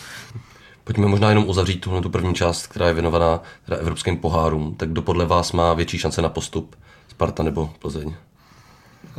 [0.84, 4.74] Pojďme možná jenom uzavřít tuhle tu první část, která je věnovaná teda evropským pohárům.
[4.74, 6.76] Tak kdo podle vás má větší šance na postup?
[7.08, 8.14] Sparta nebo Plzeň?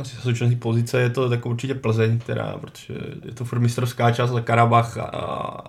[0.00, 4.30] Asi současné pozice je to tak určitě Plzeň, která, protože je to furt mistrovská část
[4.30, 5.64] za Karabach a, a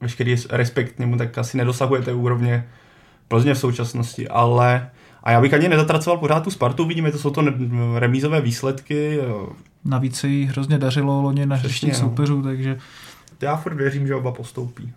[0.00, 2.68] veškerý respekt k němu tak asi nedosahuje té úrovně
[3.28, 4.90] Plzně v současnosti, ale
[5.22, 7.44] a já bych ani nezatracoval pořád tu Spartu, vidíme, to jsou to
[7.98, 9.20] remízové výsledky.
[9.84, 11.98] Navíc se jí hrozně dařilo loni na hřištích no.
[11.98, 12.78] soupeřů, takže
[13.40, 14.92] já furt věřím, že oba postoupí.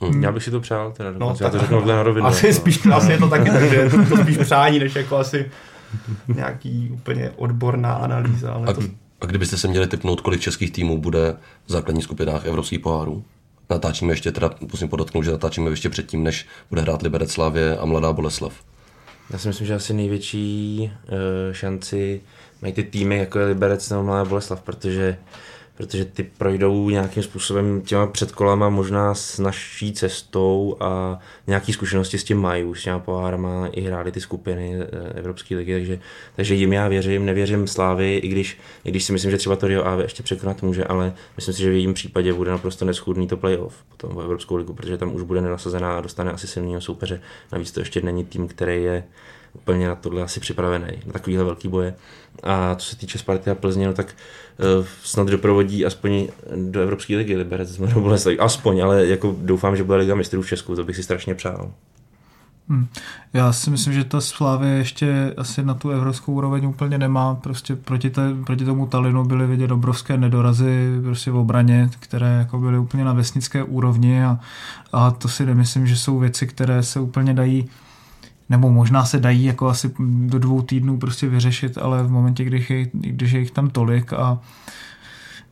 [0.00, 0.22] Hmm.
[0.22, 2.26] Já bych si to přál, teda No, dokonce, já to tak- řeknu na rovinu.
[2.26, 2.58] Asi jako.
[2.60, 5.50] spíš, asi je to taky tak, že je to, to spíš přání, než jako asi
[6.34, 8.80] nějaký úplně odborná analýza, ale A, to,
[9.20, 13.24] a kdybyste se měli typnout, kolik českých týmů bude v základních skupinách evropských pohárů?
[13.70, 17.84] Natáčíme ještě, teda musím podotknout, že natáčíme ještě předtím, než bude hrát Liberec Slavě a
[17.84, 18.52] Mladá Boleslav.
[19.30, 22.20] Já si myslím, že asi největší uh, šanci
[22.62, 25.18] mají ty týmy, jako je Liberec nebo Mladá Boleslav, protože,
[25.76, 32.24] protože ty projdou nějakým způsobem těma předkolama možná s naší cestou a nějaký zkušenosti s
[32.24, 35.98] tím mají, už s těma pohárama i hráli ty skupiny eh, Evropské ligy, takže,
[36.36, 39.68] takže jim já věřím, nevěřím Slávy, i když, i když si myslím, že třeba to
[39.68, 43.26] Rio Ave ještě překonat může, ale myslím si, že v jejím případě bude naprosto neschudný
[43.26, 46.80] to playoff potom v Evropskou ligu, protože tam už bude nenasazená a dostane asi silného
[46.80, 47.20] soupeře.
[47.52, 49.04] Navíc to ještě není tým, který je
[49.56, 51.94] úplně na tohle asi připravený, na takovýhle velký boje.
[52.42, 54.06] A co se týče Sparty a Plzně, no tak
[54.78, 58.10] uh, snad doprovodí aspoň do Evropské ligy Liberec z Mladou.
[58.38, 61.70] Aspoň, ale jako doufám, že bude Liga mistrů v Česku, to bych si strašně přál.
[62.68, 62.86] Hm.
[63.32, 67.34] Já si myslím, že ta Slávě ještě asi na tu evropskou úroveň úplně nemá.
[67.34, 72.58] Prostě proti, te, proti tomu Talinu byly vidět obrovské nedorazy prostě v obraně, které jako
[72.58, 74.38] byly úplně na vesnické úrovni a,
[74.92, 77.68] a to si nemyslím, že jsou věci, které se úplně dají
[78.48, 79.90] nebo možná se dají jako asi
[80.26, 84.12] do dvou týdnů prostě vyřešit, ale v momentě, když je, když je jich tam tolik
[84.12, 84.38] a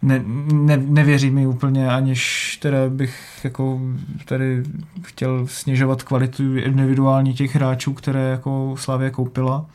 [0.03, 3.81] ne, ne, nevěří mi úplně, aniž teda bych jako
[4.25, 4.63] tady
[5.03, 9.67] chtěl snižovat kvalitu individuální těch hráčů, které jako Slavě koupila.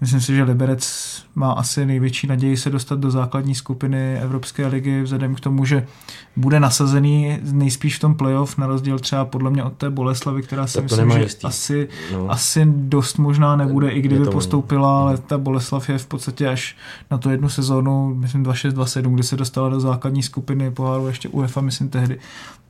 [0.00, 5.02] Myslím si, že Liberec má asi největší naději se dostat do základní skupiny Evropské ligy,
[5.02, 5.86] vzhledem k tomu, že
[6.36, 10.66] bude nasazený nejspíš v tom playoff, na rozdíl třeba podle mě od té Boleslavy, která
[10.66, 11.46] si Tak myslím, že jistý.
[11.46, 12.30] asi, No.
[12.30, 15.08] asi dost možná nebude, i kdyby to postoupila, možný.
[15.08, 16.76] ale ta Boleslav je v podstatě až
[17.10, 21.60] na tu jednu sezónu, myslím 2-6-2-7, kdy se dostala do základní skupiny poháru ještě UEFA,
[21.60, 22.18] myslím tehdy,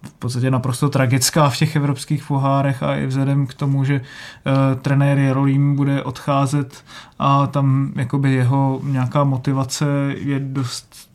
[0.02, 4.80] v podstatě naprosto tragická v těch evropských pohárech a i vzhledem k tomu, že uh,
[4.80, 6.84] trenér Jarolím bude odcházet
[7.18, 9.86] a tam jakoby jeho nějaká motivace
[10.18, 11.11] je dost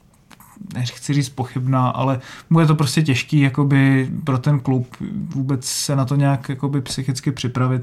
[0.73, 4.95] nechci říct pochybná, ale bude to prostě těžký jakoby pro ten klub
[5.35, 7.81] vůbec se na to nějak jakoby psychicky připravit.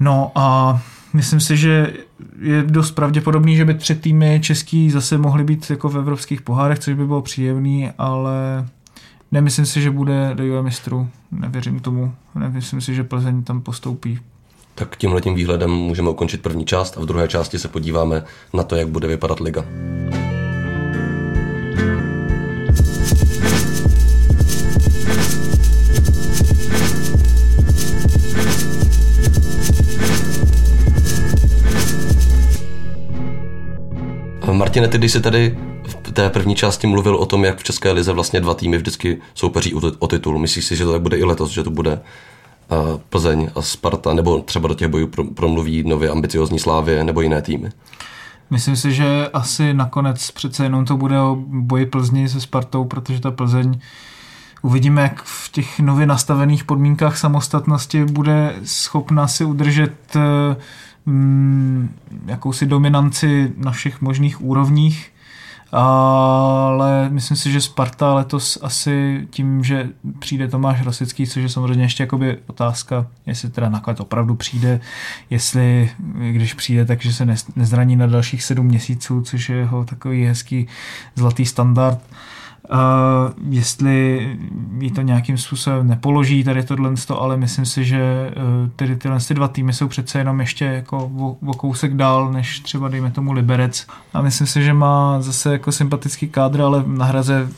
[0.00, 0.80] No a
[1.12, 1.92] myslím si, že
[2.40, 6.78] je dost pravděpodobný, že by tři týmy český zase mohly být jako v evropských pohárech,
[6.78, 8.68] což by bylo příjemný, ale
[9.32, 11.08] nemyslím si, že bude Liga mistrů.
[11.30, 12.14] Nevěřím tomu.
[12.34, 14.18] Nemyslím si, že Plzeň tam postoupí.
[14.74, 18.22] Tak tímhle tím výhledem můžeme ukončit první část a v druhé části se podíváme
[18.54, 19.64] na to, jak bude vypadat liga.
[34.52, 37.92] Martine, ty když jsi tady v té první části mluvil o tom, jak v České
[37.92, 40.38] lize vlastně dva týmy vždycky soupeří o titul.
[40.38, 42.00] Myslíš si, že to tak bude i letos, že to bude
[43.08, 47.70] Plzeň a Sparta, nebo třeba do těch bojů promluví nově ambiciozní Slávě nebo jiné týmy?
[48.50, 53.20] Myslím si, že asi nakonec přece jenom to bude o boji Plzni se Spartou, protože
[53.20, 53.80] ta Plzeň
[54.62, 60.22] uvidíme, jak v těch nově nastavených podmínkách samostatnosti bude schopna si udržet mm,
[62.26, 65.10] jakousi dominanci na všech možných úrovních
[65.72, 71.84] ale myslím si, že Sparta letos asi tím, že přijde Tomáš Rosický, což je samozřejmě
[71.84, 74.80] ještě jakoby otázka, jestli teda nakonec opravdu přijde,
[75.30, 75.90] jestli
[76.30, 80.66] když přijde, takže se nezraní na dalších sedm měsíců, což je jeho takový hezký
[81.16, 81.98] zlatý standard.
[82.10, 82.16] Uh,
[83.48, 84.28] jestli
[84.78, 89.34] jí to nějakým způsobem nepoloží tady tohle, ale myslím si, že uh, tedy tyhle ty
[89.34, 93.32] dva týmy jsou přece jenom ještě jako o, o kousek dál, než třeba dejme tomu
[93.32, 93.86] Liberec.
[94.14, 97.48] A myslím si, že má zase jako sympatický kádr, ale na hraze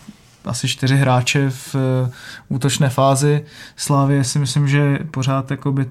[0.44, 2.10] asi čtyři hráče v uh,
[2.48, 3.44] útočné fázi.
[3.76, 5.86] Slávě si myslím, že pořád jakoby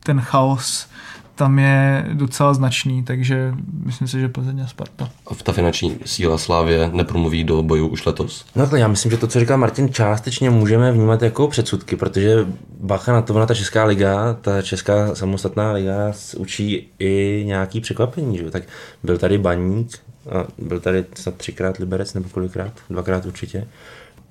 [0.00, 0.88] ten chaos
[1.36, 5.10] tam je docela značný, takže myslím si, že Plzeň a Sparta.
[5.26, 8.44] A v ta finanční síla Slávě nepromluví do boju už letos?
[8.56, 12.46] No to já myslím, že to, co říkal Martin, částečně můžeme vnímat jako předsudky, protože
[12.80, 18.38] bacha na to, na ta Česká liga, ta Česká samostatná liga učí i nějaký překvapení,
[18.38, 18.50] že?
[18.50, 18.62] tak
[19.02, 19.98] byl tady Baník,
[20.30, 23.68] a byl tady snad třikrát Liberec nebo kolikrát, dvakrát určitě.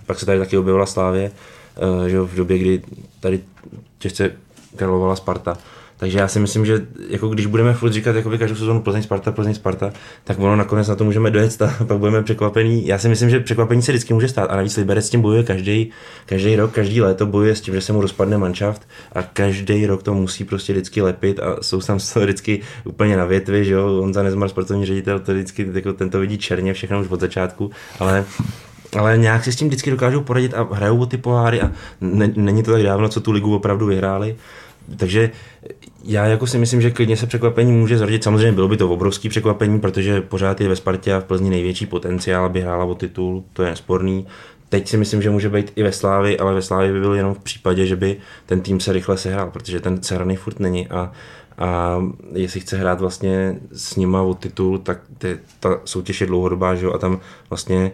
[0.06, 1.32] Pak se tady taky objevila Slávě,
[2.06, 2.82] eh, že v době, kdy
[3.20, 3.40] tady
[3.98, 4.32] těžce
[4.76, 5.58] královala Sparta.
[5.98, 9.32] Takže já si myslím, že jako když budeme furt říkat jakoby každou sezónu Plzeň Sparta,
[9.32, 9.92] Plzeň Sparta,
[10.24, 12.88] tak ono nakonec na to můžeme dojet a pak budeme překvapení.
[12.88, 14.50] Já si myslím, že překvapení se vždycky může stát.
[14.50, 15.92] A navíc Liberec s tím bojuje každý,
[16.26, 20.04] každý rok, každý léto bojuje s tím, že se mu rozpadne manšaft a každý rok
[20.04, 24.24] to musí prostě vždycky lepit a jsou tam vždycky úplně na větvi, že jo, Honza
[24.24, 28.26] Nezmar, sportovní ředitel, to vždycky jako ten to vidí černě všechno už od začátku, ale
[28.98, 32.32] ale nějak si s tím vždycky dokážou poradit a hrajou o ty poháry a ne,
[32.36, 34.36] není to tak dávno, co tu ligu opravdu vyhráli.
[34.98, 35.32] Takže
[36.08, 38.24] já jako si myslím, že klidně se překvapení může zrodit.
[38.24, 41.86] Samozřejmě bylo by to obrovský překvapení, protože pořád je ve Spartě a v Plzni největší
[41.86, 44.28] potenciál, aby hrála o titul, to je nesporný.
[44.70, 47.34] Teď si myslím, že může být i ve Slávi, ale ve Slávi by byl jenom
[47.34, 51.12] v případě, že by ten tým se rychle sehrál, protože ten sehraný furt není a,
[51.58, 52.02] a
[52.34, 56.86] jestli chce hrát vlastně s nima o titul, tak ty, ta soutěž je dlouhodobá, že
[56.86, 57.92] jo, a tam vlastně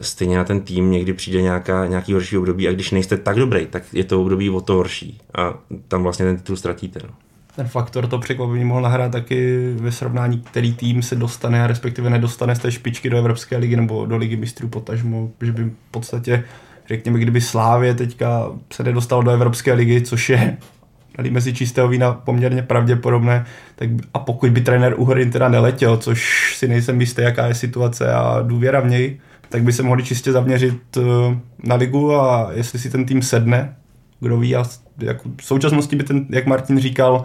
[0.00, 3.66] stejně na ten tým někdy přijde nějaká, nějaký horší období a když nejste tak dobrý,
[3.66, 5.54] tak je to období o to horší a
[5.88, 7.00] tam vlastně ten titul ztratíte.
[7.08, 7.14] No.
[7.56, 12.10] Ten faktor to překvapení mohl nahrát taky ve srovnání, který tým se dostane a respektive
[12.10, 15.72] nedostane z té špičky do Evropské ligy nebo do ligy mistrů potažmo, že by v
[15.90, 16.44] podstatě
[16.88, 20.56] řekněme, kdyby Slávě teďka se nedostal do Evropské ligy, což je
[21.16, 23.44] tady mezi čistého vína poměrně pravděpodobné,
[23.76, 28.12] tak a pokud by trenér Uhorin teda neletěl, což si nejsem jistý, jaká je situace
[28.12, 31.00] a důvěra v něj, tak by se mohli čistě zaměřit eh,
[31.64, 33.76] na ligu a jestli si ten tým sedne,
[34.20, 34.64] kdo ví, a
[35.02, 37.24] jako v současnosti by ten, jak Martin říkal,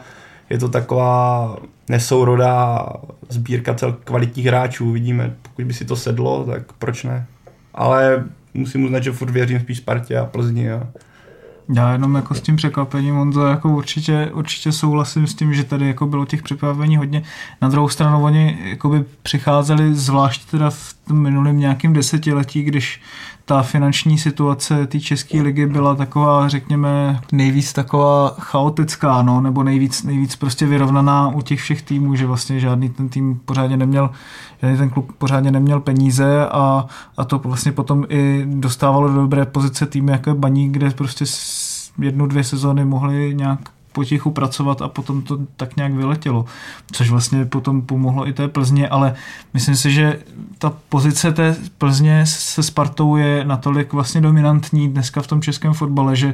[0.49, 1.55] je to taková
[1.89, 2.85] nesourodá
[3.29, 7.25] sbírka cel kvalitních hráčů, vidíme, pokud by si to sedlo, tak proč ne.
[7.73, 10.87] Ale musím uznat, že furt věřím spíš Spartě a Plzni a
[11.73, 15.63] já jenom jako s tím překvapením, on to jako určitě, určitě souhlasím s tím, že
[15.63, 17.23] tady jako bylo těch překvapení hodně.
[17.61, 23.01] Na druhou stranu oni jako by přicházeli zvlášť teda v minulém nějakém desetiletí, když
[23.45, 30.03] ta finanční situace té české ligy byla taková, řekněme, nejvíc taková chaotická, no, nebo nejvíc,
[30.03, 34.09] nejvíc prostě vyrovnaná u těch všech týmů, že vlastně žádný ten tým pořádně neměl,
[34.61, 36.85] žádný ten klub pořádně neměl peníze a,
[37.17, 41.25] a to vlastně potom i dostávalo do dobré pozice týmy jako Baník, kde prostě
[41.99, 46.45] jednu, dvě sezóny mohli nějak potichu pracovat a potom to tak nějak vyletělo,
[46.91, 49.15] což vlastně potom pomohlo i té Plzně, ale
[49.53, 50.19] myslím si, že
[50.57, 56.15] ta pozice té Plzně se Spartou je natolik vlastně dominantní dneska v tom českém fotbale,
[56.15, 56.33] že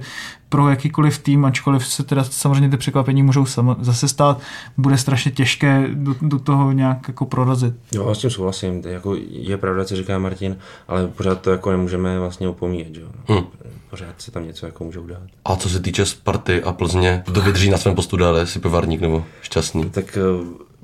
[0.49, 3.45] pro jakýkoliv tým, ačkoliv se teda samozřejmě ty překvapení můžou
[3.79, 4.39] zase stát,
[4.77, 7.73] bude strašně těžké do, do toho nějak jako prorazit.
[7.93, 8.81] Jo, s tím souhlasím.
[8.85, 12.95] Jako je pravda, co říká Martin, ale pořád to jako nemůžeme vlastně opomíjet.
[12.95, 13.01] Že?
[13.27, 13.43] Hmm.
[13.91, 15.23] Pořád se tam něco jako můžou dát.
[15.45, 19.01] A co se týče Sparty a Plzně, kdo vydrží na svém postu dále, si Pivarník
[19.01, 19.89] nebo Šťastný?
[19.89, 20.21] Tak eh,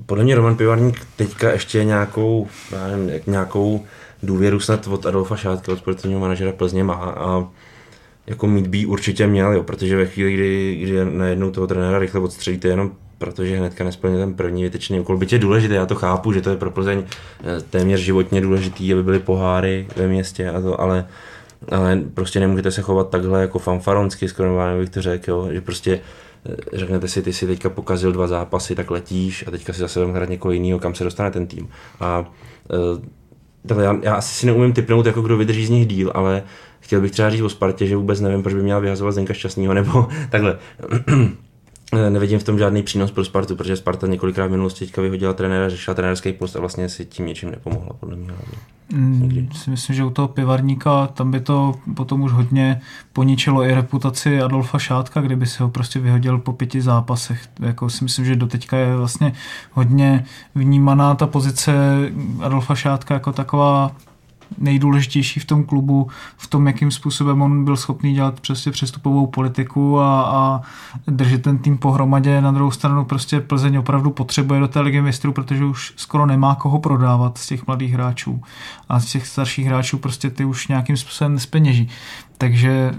[0.06, 3.84] podle mě Roman Pivarník teďka ještě nějakou, já nevím, nějakou
[4.22, 7.48] důvěru snad od Adolfa Šátka, od sportovního manažera Plzně má a
[8.26, 12.20] jako mít by určitě měl, jo, protože ve chvíli, kdy, kdy najednou toho trenéra rychle
[12.20, 15.16] odstřelíte jenom protože hnedka nesplnil ten první větečný úkol.
[15.16, 18.92] Byť je důležité, já to chápu, že to je pro Plzeň eh, téměř životně důležitý,
[18.92, 21.04] aby byly poháry ve městě, a to, ale,
[21.68, 26.00] ale prostě nemůžete se chovat takhle jako fanfaronsky, skoro bych to řekl, jo, že prostě
[26.50, 30.06] eh, řeknete si, ty si teďka pokazil dva zápasy, tak letíš a teďka si zase
[30.06, 31.68] hrát někoho jiného, kam se dostane ten tým.
[32.00, 32.32] A
[33.70, 36.42] uh, já, já asi si neumím typnout, jako kdo vydrží z nich díl, ale
[36.80, 39.74] chtěl bych třeba říct o Spartě, že vůbec nevím, proč by měla vyhazovat Zdenka Šťastného,
[39.74, 40.58] nebo takhle.
[41.92, 45.68] Nevidím v tom žádný přínos pro Spartu, protože Sparta několikrát v minulosti teďka vyhodila trenéra,
[45.68, 48.32] řešila trenérský post a vlastně si tím něčím nepomohla, podle mě.
[48.92, 52.80] Mm, si myslím, že u toho pivarníka tam by to potom už hodně
[53.12, 57.48] poničilo i reputaci Adolfa Šátka, kdyby si ho prostě vyhodil po pěti zápasech.
[57.60, 59.32] Jako si myslím, že doteďka je vlastně
[59.72, 60.24] hodně
[60.54, 61.72] vnímaná ta pozice
[62.40, 63.92] Adolfa Šátka jako taková
[64.58, 70.00] nejdůležitější v tom klubu, v tom, jakým způsobem on byl schopný dělat prostě přestupovou politiku
[70.00, 70.62] a, a
[71.06, 72.40] držet ten tým pohromadě.
[72.40, 76.54] Na druhou stranu prostě Plzeň opravdu potřebuje do té ligy mistrů, protože už skoro nemá
[76.54, 78.42] koho prodávat z těch mladých hráčů.
[78.88, 81.88] A z těch starších hráčů prostě ty už nějakým způsobem nespeněží.
[82.38, 82.94] Takže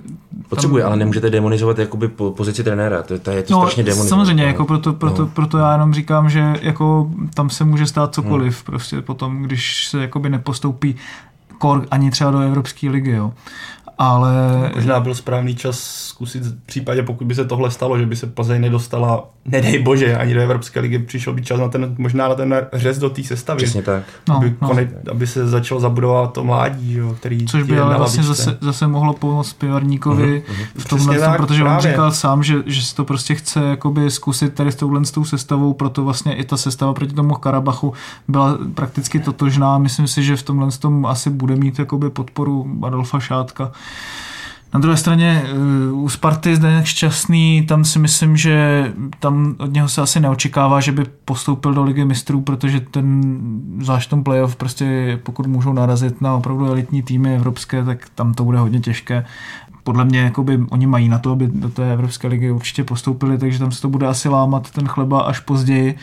[0.49, 0.91] Potřebuje, tam...
[0.91, 4.09] ale nemůžete demonizovat jakoby pozici trenéra, to, to je to no, strašně demonizovat.
[4.09, 5.27] Samozřejmě, jako proto, proto, no.
[5.27, 8.65] proto, já jenom říkám, že jako tam se může stát cokoliv, hmm.
[8.65, 10.95] prostě potom, když se jakoby nepostoupí
[11.59, 13.11] kor ani třeba do Evropské ligy.
[13.11, 13.33] Jo
[13.99, 14.31] ale...
[14.75, 18.27] Možná byl správný čas zkusit v případě, pokud by se tohle stalo, že by se
[18.27, 22.35] Plzeň nedostala, nedej bože, ani do Evropské ligy, přišel by čas na ten, možná na
[22.35, 23.57] ten řez do té sestavy.
[23.57, 24.03] Přesně tak.
[24.29, 24.67] No, aby, no.
[24.67, 28.87] Konec, aby se začalo zabudovat to mládí, jo, který Což by ale vlastně zase, zase
[28.87, 30.65] mohlo pomoct Pivarníkovi uh-huh, uh-huh.
[30.77, 31.77] v tomhle, tom, tak, protože právě.
[31.77, 35.11] on říkal sám, že, že si to prostě chce jakoby zkusit tady s touhle s
[35.11, 37.93] tou sestavou, proto vlastně i ta sestava proti tomu Karabachu
[38.27, 39.77] byla prakticky totožná.
[39.77, 43.71] Myslím si, že v tomhle tom asi bude mít jakoby podporu Adolfa Šátka.
[44.73, 48.85] Na druhé straně eh, u Sparty Zdeněk Šťastný, tam si myslím, že
[49.19, 53.21] tam od něho se asi neočekává, že by postoupil do ligy mistrů, protože ten
[53.81, 58.43] zvlášť tom playoff prostě pokud můžou narazit na opravdu elitní týmy evropské, tak tam to
[58.43, 59.25] bude hodně těžké.
[59.83, 63.59] Podle mě jakoby, oni mají na to, aby do té Evropské ligy určitě postoupili, takže
[63.59, 65.97] tam se to bude asi lámat ten chleba až později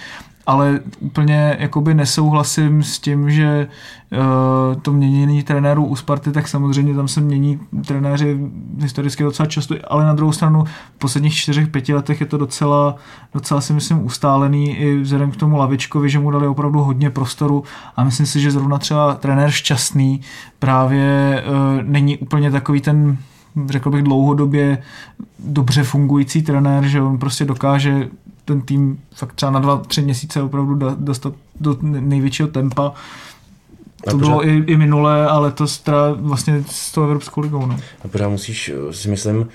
[0.46, 3.68] ale úplně jakoby nesouhlasím s tím, že
[4.12, 8.38] uh, to měnění trenérů u Sparty, tak samozřejmě tam se mění trenéři
[8.78, 12.96] historicky docela často, ale na druhou stranu v posledních čtyřech, pěti letech je to docela,
[13.34, 17.64] docela si myslím ustálený i vzhledem k tomu Lavičkovi, že mu dali opravdu hodně prostoru.
[17.96, 20.20] A myslím si, že zrovna třeba trenér Šťastný
[20.58, 23.18] právě uh, není úplně takový ten
[23.66, 24.78] řekl bych dlouhodobě
[25.38, 28.08] dobře fungující trenér, že on prostě dokáže
[28.46, 32.92] ten tým fakt třeba na dva, tři měsíce opravdu dostat do největšího tempa.
[34.04, 37.66] To pořád, bylo i, i minulé, ale to teda vlastně s tou Evropskou ligou.
[37.66, 37.76] No.
[38.04, 39.48] A pořád musíš, si myslím,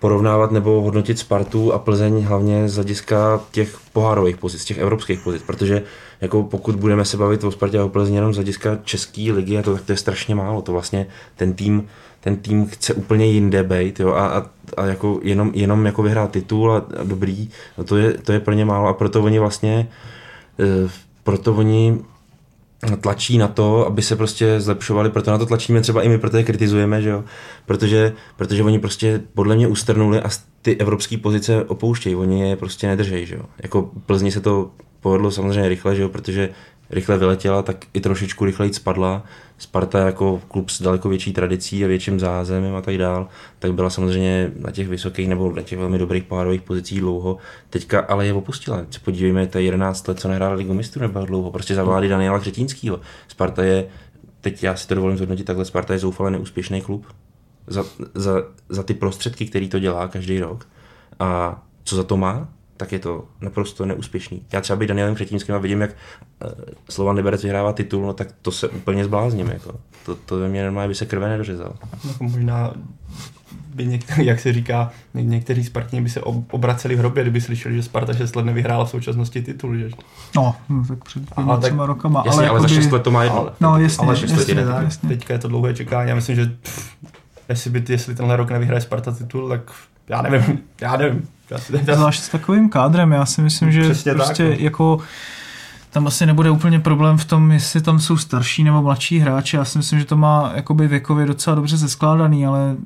[0.00, 5.42] porovnávat nebo hodnotit Spartu a Plzeň hlavně z hlediska těch pohárových pozic, těch evropských pozic,
[5.42, 5.82] protože
[6.20, 9.58] jako pokud budeme se bavit o Spartě a o Plzeň jenom z hlediska české ligy,
[9.58, 11.86] a to, tak to je strašně málo, to vlastně ten tým
[12.20, 16.30] ten tým chce úplně jinde být jo, a, a, a jako jenom, jenom jako vyhrát
[16.30, 19.38] titul a, a dobrý, no to je, to je pro ně málo a proto oni
[19.38, 19.88] vlastně
[20.58, 20.88] e,
[21.24, 21.98] proto oni
[23.00, 26.36] tlačí na to, aby se prostě zlepšovali, proto na to tlačíme třeba i my, proto
[26.36, 27.24] je kritizujeme, že jo?
[27.66, 30.28] Protože, protože oni prostě podle mě ustrnuli a
[30.62, 33.42] ty evropské pozice opouštějí, oni je prostě nedržejí, že jo?
[33.62, 36.08] Jako Plzni se to povedlo samozřejmě rychle, že jo?
[36.08, 36.50] protože
[36.90, 39.24] rychle vyletěla, tak i trošičku rychleji spadla.
[39.58, 43.90] Sparta jako klub s daleko větší tradicí a větším zázemím a tak dál, tak byla
[43.90, 47.36] samozřejmě na těch vysokých nebo na těch velmi dobrých pohárových pozicích dlouho.
[47.70, 48.86] Teďka ale je opustila.
[48.90, 51.50] Se podívejme, to je 11 let, co nehrála ligu mistrů, nebyl dlouho.
[51.50, 53.00] Prostě za vlády Daniela Křetínského.
[53.28, 53.86] Sparta je,
[54.40, 57.06] teď já si to dovolím zhodnotit takhle, Sparta je zoufale neúspěšný klub.
[57.66, 60.68] Za, za, za ty prostředky, který to dělá každý rok.
[61.18, 62.48] A co za to má?
[62.78, 64.42] Tak je to naprosto neúspěšný.
[64.52, 65.90] Já třeba být Danielem Křetínským a vidím, jak
[66.44, 66.50] uh,
[66.88, 69.46] Slovan Liberec vyhrává titul, no tak to se úplně zblázním.
[69.46, 69.72] Jako.
[70.06, 71.72] To, to ve mně normálně by se krve nedořezal.
[72.08, 72.72] Jako možná
[73.74, 77.40] by některý, jak se říká, ně- někteří Spartani by se ob- obraceli v hrobě, kdyby
[77.40, 79.88] slyšeli, že Sparta 6 let nevyhrála v současnosti titul, že?
[80.36, 82.22] No, no tak před tak- třema rokama.
[82.26, 83.48] Jasně, ale, ale za jakoby- 6 let to má jedno.
[83.60, 85.08] No jasně, Ale jasně, jasně, tak, jasně.
[85.08, 86.08] teďka je to dlouhé čekání.
[86.08, 86.96] Já myslím, že pff,
[87.48, 89.60] jestli, by, jestli tenhle rok nevyhraje Sparta titul, tak
[90.08, 91.28] já nevím, já nevím.
[91.94, 94.56] Zvlášť s takovým kádrem, já si myslím, že Přesně tak, prostě no.
[94.58, 95.00] jako
[95.90, 99.56] tam asi nebude úplně problém v tom, jestli tam jsou starší nebo mladší hráči.
[99.56, 102.76] Já si myslím, že to má jakoby věkově docela dobře zeskládaný, ale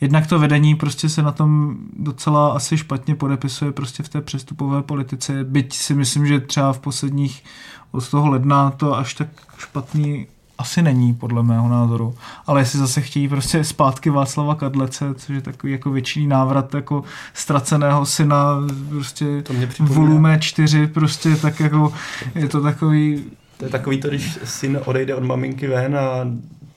[0.00, 4.82] jednak to vedení prostě se na tom docela asi špatně podepisuje prostě v té přestupové
[4.82, 5.44] politice.
[5.44, 7.44] Byť si myslím, že třeba v posledních
[7.92, 10.26] od toho ledna to až tak špatný
[10.60, 12.14] asi není, podle mého názoru.
[12.46, 17.04] Ale jestli zase chtějí prostě zpátky Václava Kadlece, což je takový jako větší návrat jako
[17.34, 18.56] ztraceného syna,
[18.88, 20.00] prostě To mě připomíná.
[20.00, 21.92] volume 4, prostě tak jako
[22.34, 23.24] je to takový
[23.56, 26.26] To je takový to, když syn odejde od maminky ven a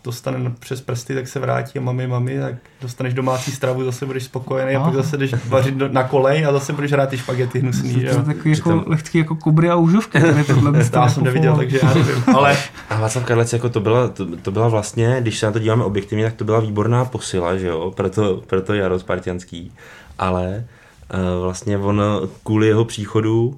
[0.04, 4.24] dostane přes prsty, tak se vrátí a mami, mami, tak dostaneš domácí stravu, zase budeš
[4.24, 4.86] spokojený a Aha.
[4.92, 8.00] pak zase jdeš vařit do, na kolej a zase budeš hrát ty špagety hnusný, to
[8.00, 11.56] je takový jako Přitom- lehký jako kubry a užovky, tady tohle by Já jsem neviděl,
[11.56, 12.24] takže já nevím.
[12.36, 12.58] Ale
[12.90, 15.84] A Václav Karlec, jako to byla, to, to byla vlastně, když se na to díváme
[15.84, 19.72] objektivně, tak to byla výborná posila, že jo, proto, proto Jaro Spartianský,
[20.20, 20.66] ale
[21.14, 22.02] uh, vlastně on
[22.44, 23.56] kvůli jeho příchodu uh,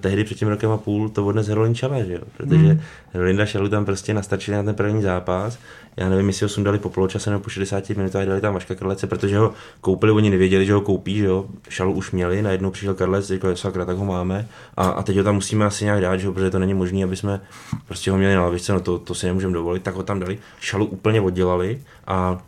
[0.00, 2.68] tehdy před tím rokem a půl to odnes Herolin Čava, že jo, protože Hmm.
[2.68, 2.80] mm.
[3.14, 5.58] Linda Šalu tam prostě nastačili na ten první zápas,
[5.96, 9.06] já nevím, jestli ho sundali po poločase nebo po 60 minutách, dali tam Vaška Karlece,
[9.06, 12.94] protože ho koupili, oni nevěděli, že ho koupí, že jo, Šalu už měli, najednou přišel
[12.94, 14.48] Karlec, říkal, sakra, tak ho máme.
[14.76, 17.04] A, a teď ho tam musíme asi nějak dát, že jo, protože to není možné,
[17.04, 17.40] aby jsme
[17.86, 20.38] prostě ho měli na lavičce, no to, to si nemůžeme dovolit, tak ho tam dali,
[20.60, 22.42] Šalu úplně oddělali a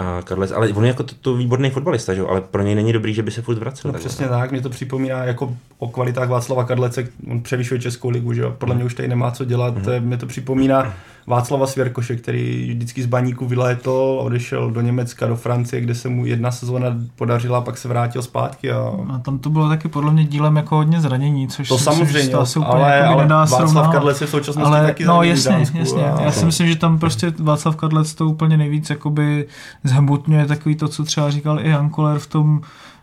[0.00, 2.26] a Karlec, ale on je jako to, to výborný fotbalista, že jo?
[2.28, 3.92] ale pro něj není dobrý, že by se furt vracel.
[3.92, 8.32] no, přesně tak, mě to připomíná jako o kvalitách Václava Kadlece, on převyšuje Českou ligu,
[8.32, 8.54] že jo.
[8.58, 10.92] Podle mě už tady nemá co dělat, to je, mě to připomíná
[11.26, 16.26] Václava Svěrkoše, který vždycky z baníku vylétl, odešel do Německa, do Francie, kde se mu
[16.26, 20.24] jedna sezóna podařila, pak se vrátil zpátky a A tam to bylo taky podle mě
[20.24, 23.22] dílem jako hodně zranění, což To si samozřejmě, že to asi úplně ale, jako ale
[23.22, 23.92] nedá Václav srovnávat.
[23.92, 26.04] Kadlec je v současnosti ale, taky no jasně, Dánsku jasně.
[26.10, 29.46] a- Já si myslím, že tam prostě Václav Kadlec to úplně nejvíc jakoby
[29.90, 32.60] zhmotňuje takový to, co třeba říkal i Jan Koller v tom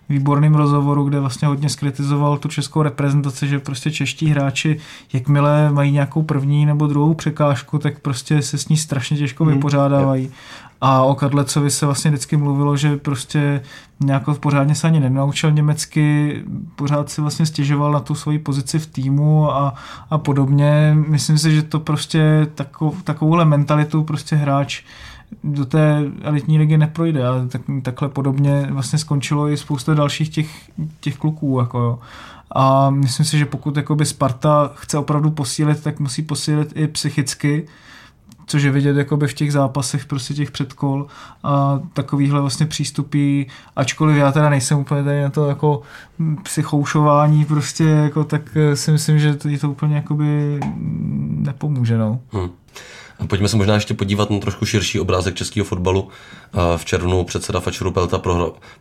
[0.10, 4.80] výborným rozhovoru, kde vlastně hodně skritizoval tu českou reprezentaci, že prostě čeští hráči,
[5.14, 9.54] jakmile mají nějakou první nebo druhou překážku, tak prostě se s ní strašně těžko Hmm.
[9.54, 10.30] vypořádávají.
[10.82, 13.62] A o Kadlecovi se vlastně vždycky mluvilo, že prostě
[14.00, 16.42] nějak pořádně se ani nenaučil německy,
[16.76, 19.74] pořád si vlastně stěžoval na tu svoji pozici v týmu a,
[20.10, 20.98] a podobně.
[21.08, 24.84] Myslím si, že to prostě takovou, takovouhle mentalitu prostě hráč
[25.44, 30.72] do té elitní ligy neprojde a tak, takhle podobně vlastně skončilo i spousta dalších těch,
[31.00, 31.60] těch kluků.
[31.60, 32.00] Jako jo.
[32.56, 37.68] A myslím si, že pokud jakoby Sparta chce opravdu posílit, tak musí posílit i psychicky,
[38.48, 41.08] což je vidět jakoby v těch zápasech prostě těch předkol
[41.44, 43.44] a takovýhle vlastně přístupy,
[43.76, 45.82] ačkoliv já teda nejsem úplně tady na to jako
[46.44, 52.20] psychoušování prostě, jako, tak eh, si myslím, že to, to úplně jakoby mm, nepomůže, no.
[52.32, 52.50] Hmm.
[53.20, 56.08] A Pojďme se možná ještě podívat na trošku širší obrázek českého fotbalu.
[56.54, 58.22] Eh, V červnu předseda Fačeru Pelta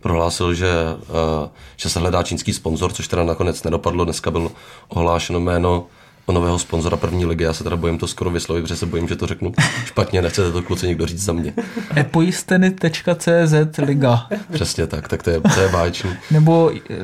[0.00, 0.68] prohlásil, že,
[1.02, 4.04] eh, že se hledá čínský sponzor, což teda nakonec nedopadlo.
[4.04, 4.52] Dneska bylo
[4.88, 5.86] ohlášeno jméno
[6.26, 7.44] o nového sponzora první ligy.
[7.44, 9.52] Já se teda bojím to skoro vyslovit, protože se bojím, že to řeknu
[9.84, 10.22] špatně.
[10.22, 11.54] Nechcete to kluci někdo říct za mě.
[11.96, 16.10] epojisteny.cz liga, Přesně tak, tak to je, to je báječný.
[16.30, 16.96] nebo eh,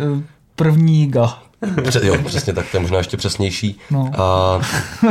[0.57, 1.43] první liga.
[1.82, 3.78] Pře- jo, přesně tak, to je možná ještě přesnější.
[3.90, 4.10] No.
[4.16, 4.60] A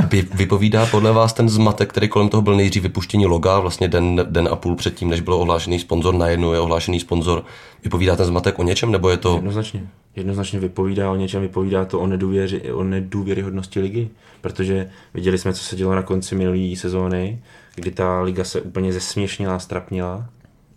[0.09, 4.25] vy, vypovídá podle vás ten zmatek, který kolem toho byl nejdřív vypuštění loga, vlastně den,
[4.29, 7.43] den a půl předtím, než byl ohlášený sponzor, najednou je ohlášený sponzor.
[7.83, 9.35] Vypovídá ten zmatek o něčem, nebo je to...
[9.35, 9.87] Jednoznačně.
[10.15, 14.09] Jednoznačně vypovídá o něčem, vypovídá to o, nedůvěři, o nedůvěryhodnosti ligy,
[14.41, 17.39] protože viděli jsme, co se dělo na konci minulé sezóny,
[17.75, 20.25] kdy ta liga se úplně zesměšnila, strapnila,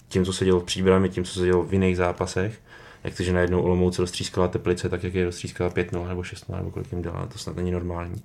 [0.09, 2.61] tím, co se dělo v příbrami, tím, co se dělo v jiných zápasech,
[3.05, 6.71] jak to, že najednou Olomouc roztřískala Teplice, tak jak je roztřískala 5-0 nebo 6-0, nebo
[6.71, 8.23] kolik jim dala, to snad není normální.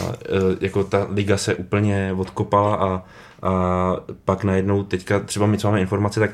[0.00, 3.04] A, e, jako ta liga se úplně odkopala a,
[3.48, 6.30] a pak najednou teďka, třeba my co máme informace, tak,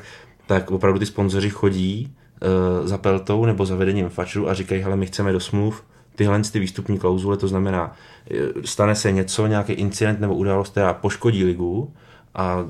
[0.47, 4.95] tak opravdu ty sponzoři chodí e, za peltou nebo za vedením fačru a říkají, hele,
[4.95, 5.83] my chceme do smluv
[6.15, 7.95] tyhle ty výstupní klauzule, to znamená,
[8.31, 11.93] e, stane se něco, nějaký incident nebo událost, která poškodí ligu
[12.35, 12.65] a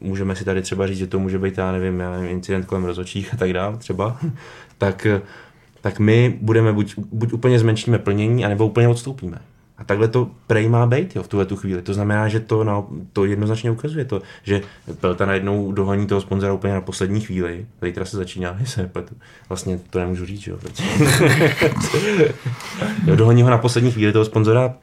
[0.00, 2.84] můžeme si tady třeba říct, že to může být, já nevím, já nevím incident kolem
[2.84, 4.18] rozočích a tak dále třeba,
[4.78, 5.06] tak,
[5.80, 9.38] tak my budeme buď, buď úplně zmenšíme plnění, anebo úplně odstoupíme.
[9.78, 11.82] A takhle to prej má být jo, v tuhle tu chvíli.
[11.82, 14.60] To znamená, že to, no, to jednoznačně ukazuje to, že
[15.00, 17.66] Pelta najednou dohoní toho sponzora úplně na poslední chvíli.
[17.82, 19.14] Zítra se začíná, se nepletu.
[19.48, 20.56] Vlastně to nemůžu říct, jo.
[20.56, 20.84] protože-
[23.06, 24.74] jo dohoní ho na poslední chvíli toho sponzora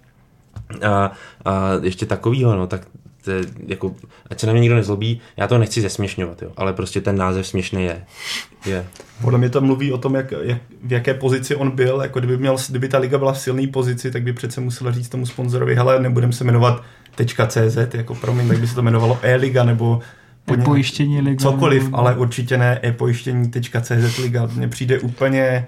[0.88, 1.12] a,
[1.46, 2.88] a ještě takovýho, no, tak
[3.24, 3.96] to je, jako,
[4.30, 7.48] ať se na mě nikdo nezlobí, já to nechci zesměšňovat, jo, ale prostě ten název
[7.48, 8.04] směšný je.
[8.66, 8.86] je.
[9.22, 12.38] Podle mě to mluví o tom, jak, jak, v jaké pozici on byl, jako kdyby,
[12.38, 15.76] měl, kdyby ta liga byla v silné pozici, tak by přece musela říct tomu sponzorovi,
[15.76, 16.84] hele, nebudeme se jmenovat
[17.48, 20.02] .cz, jako promiň, tak by se to jmenovalo e-liga nebo
[20.46, 21.42] po pojištění liga.
[21.42, 24.50] Cokoliv, ale určitě ne e-pojištění.cz liga.
[24.56, 25.68] Mně přijde úplně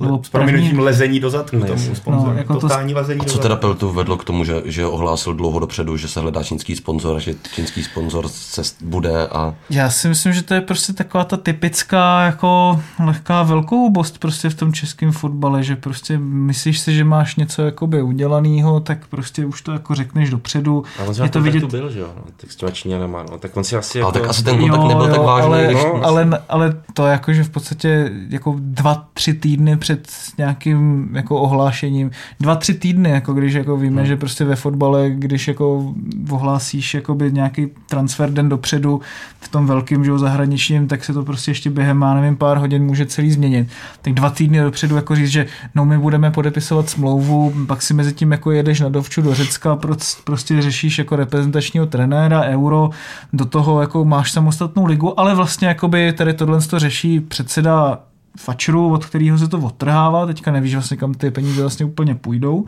[0.00, 2.30] no, s prominutím lezení do zadku no, tomu sponzoru.
[2.32, 2.98] No, jako Totální to...
[2.98, 6.20] lezení A co teda Peltu vedlo k tomu, že, že ohlásil dlouho dopředu, že se
[6.20, 9.54] hledá čínský sponzor a že čínský sponzor se bude a...
[9.70, 14.54] Já si myslím, že to je prostě taková ta typická jako lehká velkoubost prostě v
[14.54, 19.62] tom českém fotbale, že prostě myslíš si, že máš něco jakoby udělaného, tak prostě už
[19.62, 20.84] to jako řekneš dopředu.
[20.98, 21.64] A on je to vidět...
[21.64, 24.06] byl, že jo, no, tak s těma Číňanama, no, tak on si asi jako...
[24.06, 25.46] Ale tak asi ten kontakt jo, nebyl jo, tak vážný.
[25.46, 25.84] Ale, když...
[25.84, 30.08] no, ale, ale to jako, že v podstatě jako dva, tři týdny před
[30.38, 32.10] nějakým jako ohlášením.
[32.40, 34.06] Dva, tři týdny, jako když jako víme, hmm.
[34.06, 35.94] že prostě ve fotbale, když jako
[36.30, 39.00] ohlásíš jakoby nějaký transfer den dopředu
[39.40, 42.84] v tom velkým že zahraničním, tak se to prostě ještě během, má nevím, pár hodin
[42.84, 43.68] může celý změnit.
[44.02, 48.12] Tak dva týdny dopředu jako říct, že no my budeme podepisovat smlouvu, pak si mezi
[48.12, 49.78] tím jako jedeš na dovču do Řecka,
[50.24, 52.90] prostě řešíš jako reprezentačního trenéra, euro,
[53.32, 57.98] do toho jako máš samostatnou ligu, ale vlastně jakoby tady tohle to řeší předseda
[58.36, 62.64] fačru, od kterého se to odtrhává, teďka nevíš vlastně, kam ty peníze vlastně úplně půjdou.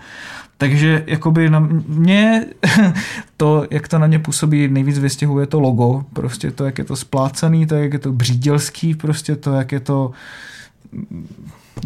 [0.59, 1.59] Takže jakoby na
[1.89, 2.47] mě
[3.37, 6.97] to, jak to na mě působí, nejvíc vystěhuje to logo, prostě to, jak je to
[6.97, 10.11] splácený, to, jak je to břídělský, prostě to, jak je to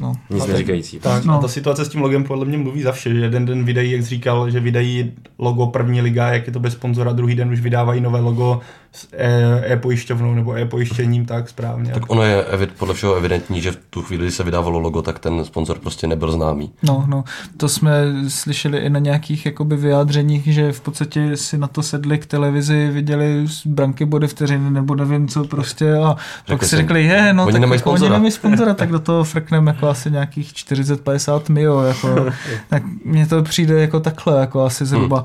[0.01, 0.13] No.
[0.31, 0.99] Nic neříkající.
[0.99, 1.41] Tak, no.
[1.41, 4.03] ta situace s tím logem podle mě mluví za vše, že jeden den vydají, jak
[4.03, 7.61] jsi říkal, že vydají logo první liga, jak je to bez sponzora, druhý den už
[7.61, 8.61] vydávají nové logo
[8.93, 11.93] s e- e-pojišťovnou nebo e-pojištěním, tak správně.
[11.93, 12.45] Tak ono je
[12.79, 16.07] podle všeho evidentní, že v tu chvíli, kdy se vydávalo logo, tak ten sponzor prostě
[16.07, 16.73] nebyl známý.
[16.83, 17.25] No, no,
[17.57, 17.93] to jsme
[18.29, 22.89] slyšeli i na nějakých jakoby vyjádřeních, že v podstatě si na to sedli k televizi,
[22.93, 26.17] viděli z branky body vteřiny nebo nevím co prostě a
[26.47, 28.11] Řekli pak si řekli, je, no, oni tak nemají jako sponzora.
[28.11, 32.27] oni nemají sponzora, tak do toho frkneme jako asi nějakých 40-50 mio, jako,
[32.69, 35.25] tak mně to přijde jako takhle, jako asi zhruba.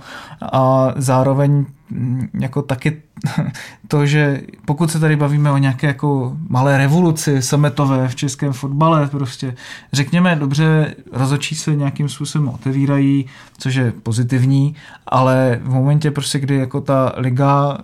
[0.52, 3.02] A zároveň mm, jako taky
[3.88, 9.08] to, že pokud se tady bavíme o nějaké jako malé revoluci sametové v českém fotbale,
[9.08, 9.56] prostě
[9.94, 13.26] řekněme, dobře, rozočí se nějakým způsobem otevírají,
[13.58, 14.76] což je pozitivní,
[15.08, 17.78] ale v momentě prostě, kdy jako ta liga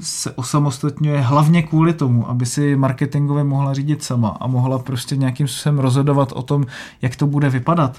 [0.00, 5.48] se osamostatňuje hlavně kvůli tomu, aby si marketingově mohla řídit sama a mohla prostě nějakým
[5.48, 6.66] způsobem rozhodovat o tom,
[7.02, 7.98] jak to bude vypadat.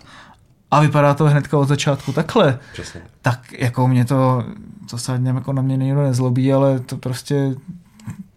[0.71, 2.59] A vypadá to hnedka od začátku takhle.
[2.73, 3.01] Přesně.
[3.21, 4.43] Tak jako mě to,
[4.89, 7.55] to se jako na mě nikdo nezlobí, ale to prostě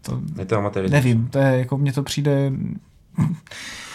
[0.03, 2.53] to, je to nevím, to je, jako mně to přijde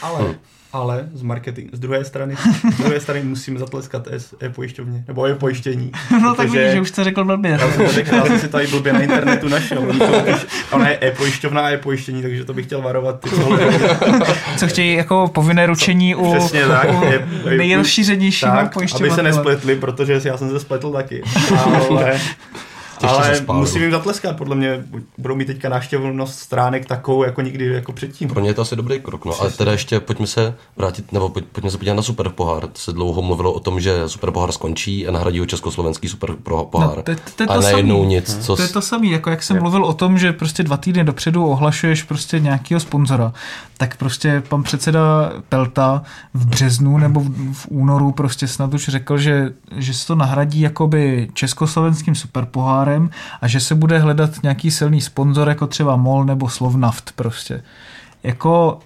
[0.02, 0.36] ale hmm
[0.74, 2.36] ale z marketing, z druhé strany,
[2.74, 4.08] z druhé strany musím zatleskat
[4.44, 5.92] e-pojišťovně, nebo e-pojištění.
[6.22, 7.52] No tak vidíš, že už to řekl blbě.
[7.52, 9.94] Já jsem, řekl, já jsem si tady blbě na internetu našel.
[10.72, 13.36] Ona je e-pojišťovna a e-pojištění, takže to bych chtěl varovat ty, co
[14.58, 16.90] Co chtějí jako povinné ručení u, Přesně tak,
[17.46, 19.10] u nejrozšířenějšího pojišťovatele.
[19.10, 21.24] Aby se nespletli, protože já jsem se spletl taky.
[21.90, 22.20] Ale
[23.04, 24.86] ale musím jim zatleskat, podle mě
[25.18, 28.30] budou mít teďka návštěvnost stránek takovou jako nikdy jako předtím.
[28.30, 29.42] Pro ně je to asi dobrý krok, no.
[29.42, 32.70] Ale teda ještě pojďme se vrátit, nebo pojď, pojďme se podívat na Super pohár.
[32.74, 36.98] Se dlouho mluvilo o tom, že Super pohár skončí a nahradí ho československý Super pohár.
[36.98, 38.46] No, to, to, to a najednou nic.
[38.46, 39.62] Co to je to samé, jako jak jsem je.
[39.62, 43.34] mluvil o tom, že prostě dva týdny dopředu ohlašuješ prostě nějakého sponzora,
[43.78, 49.18] tak prostě pan předseda Pelta v březnu nebo v, v únoru prostě snad už řekl,
[49.18, 52.91] že, že se to nahradí jakoby československým superpohárem
[53.42, 57.64] a že se bude hledat nějaký silný sponzor jako třeba MOL nebo Slovnaft prostě.
[58.24, 58.80] Jako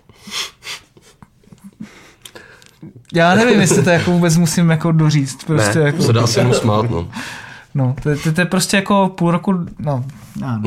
[3.13, 5.43] já nevím, jestli to jako vůbec musím jako doříct.
[5.43, 6.03] Prostě ne, jako...
[6.03, 7.07] se dá asi smát, no.
[7.75, 10.05] No, to, to, to, je prostě jako půl roku, no,
[10.41, 10.61] já,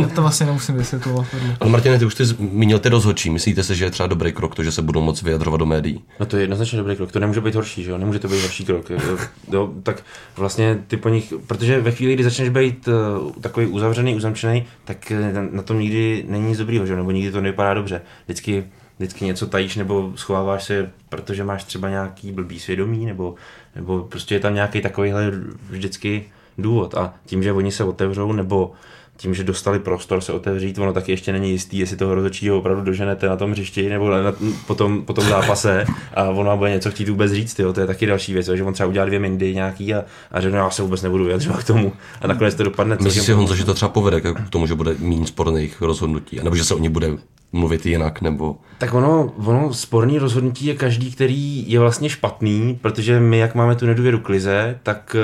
[0.00, 1.26] já to vlastně nemusím vysvětlovat.
[1.60, 3.30] Ale Martine, ty už ty zmínil ty rozhodčí.
[3.30, 6.04] Myslíte si, že je třeba dobrý krok to, že se budou moc vyjadrovat do médií?
[6.20, 7.98] No to je jednoznačně dobrý krok, to nemůže být horší, že jo?
[7.98, 8.90] Nemůže to být horší krok.
[9.52, 10.02] Jo, tak
[10.36, 15.12] vlastně ty po nich, protože ve chvíli, kdy začneš být uh, takový uzavřený, uzamčený, tak
[15.12, 16.96] uh, na tom nikdy není nic dobrýho, že jo?
[16.96, 18.00] Nebo nikdy to nevypadá dobře.
[18.24, 18.64] Vždycky
[18.98, 23.34] vždycky něco tajíš nebo schováváš se, protože máš třeba nějaký blbý svědomí, nebo,
[23.76, 25.32] nebo prostě je tam nějaký takovýhle
[25.70, 26.24] vždycky
[26.62, 26.94] důvod.
[26.94, 28.72] A tím, že oni se otevřou, nebo
[29.20, 32.82] tím, že dostali prostor se otevřít, ono taky ještě není jistý, jestli toho rozhodčího opravdu
[32.82, 34.32] doženete na tom hřišti nebo na,
[34.66, 37.86] po, tom, po tom zápase a ono bude něco chtít vůbec říct, tyjo, to je
[37.86, 40.70] taky další věc, že on třeba udělá dvě mindy nějaký a, a řekne, no, já
[40.70, 42.96] se vůbec nebudu vyjadřovat k tomu a nakonec to dopadne.
[43.00, 46.56] Myslíš si, Honzo, že to třeba povede k tomu, že bude méně sporných rozhodnutí, nebo
[46.56, 47.08] že se o ně bude
[47.52, 48.56] mluvit jinak, nebo...
[48.78, 53.76] Tak ono, ono sporný rozhodnutí je každý, který je vlastně špatný, protože my, jak máme
[53.76, 55.16] tu nedůvěru k lize, tak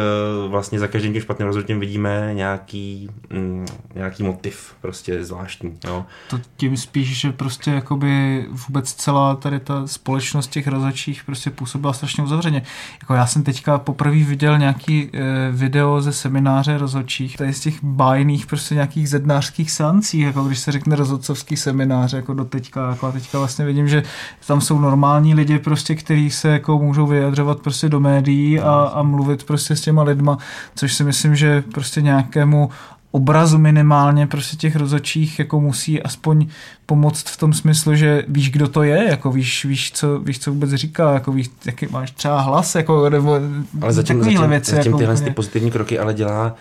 [0.44, 5.78] uh, vlastně za každým tím špatným rozhodnutím vidíme nějaký, mm, nějaký motiv, prostě zvláštní.
[5.84, 6.04] Jo.
[6.30, 11.92] To tím spíš, že prostě jakoby vůbec celá tady ta společnost těch rozhodčích prostě působila
[11.92, 12.62] strašně uzavřeně.
[13.02, 15.20] Jako já jsem teďka poprvé viděl nějaký e,
[15.52, 20.72] video ze semináře rozhodčích, tady z těch bájných prostě nějakých zednářských seancí, jako když se
[20.72, 24.02] řekne rozhodcovský seminář, jako do teďka, jako a teďka vlastně vidím, že
[24.46, 29.02] tam jsou normální lidi prostě, kteří se jako můžou vyjadřovat prostě do médií a, a
[29.02, 30.38] mluvit prostě s těma lidma,
[30.74, 32.70] což si myslím, že prostě nějakému
[33.10, 36.46] obrazu minimálně prostě těch rozhodčích jako musí aspoň
[36.86, 40.52] pomoct v tom smyslu, že víš, kdo to je, jako víš, víš, co, víš, co
[40.52, 43.40] vůbec říká, jako víš, jaký máš třeba hlas, jako, nebo
[43.82, 44.70] ale zatím, zatím, věci.
[44.70, 45.28] Zatím jako tyhle úplně.
[45.28, 46.56] ty pozitivní kroky ale dělá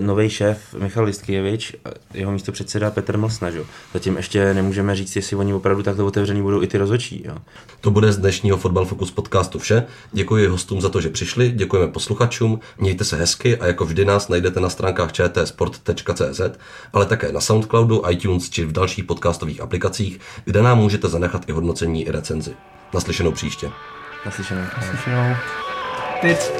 [0.00, 1.76] nový šéf Michal Listkijevič,
[2.14, 3.60] jeho místo předseda Petr Mlsna, že?
[3.92, 7.22] Zatím ještě nemůžeme říct, jestli oni opravdu takto otevřený budou i ty rozhodčí.
[7.26, 7.36] Jo?
[7.80, 9.84] To bude z dnešního Fotbal Focus podcastu vše.
[10.12, 14.28] Děkuji hostům za to, že přišli, děkujeme posluchačům, mějte se hezky a jako vždy nás
[14.28, 16.40] najdete na stránkách čtsport.cz,
[16.92, 21.52] ale také na Soundcloudu, iTunes či v dalších podcastových aplikacích, kde nám můžete zanechat i
[21.52, 22.56] hodnocení i recenzi.
[22.94, 23.70] Naslyšenou příště.
[24.26, 24.62] Naslyšenou.
[24.90, 25.36] Slyšenou.
[26.20, 26.52] Teď.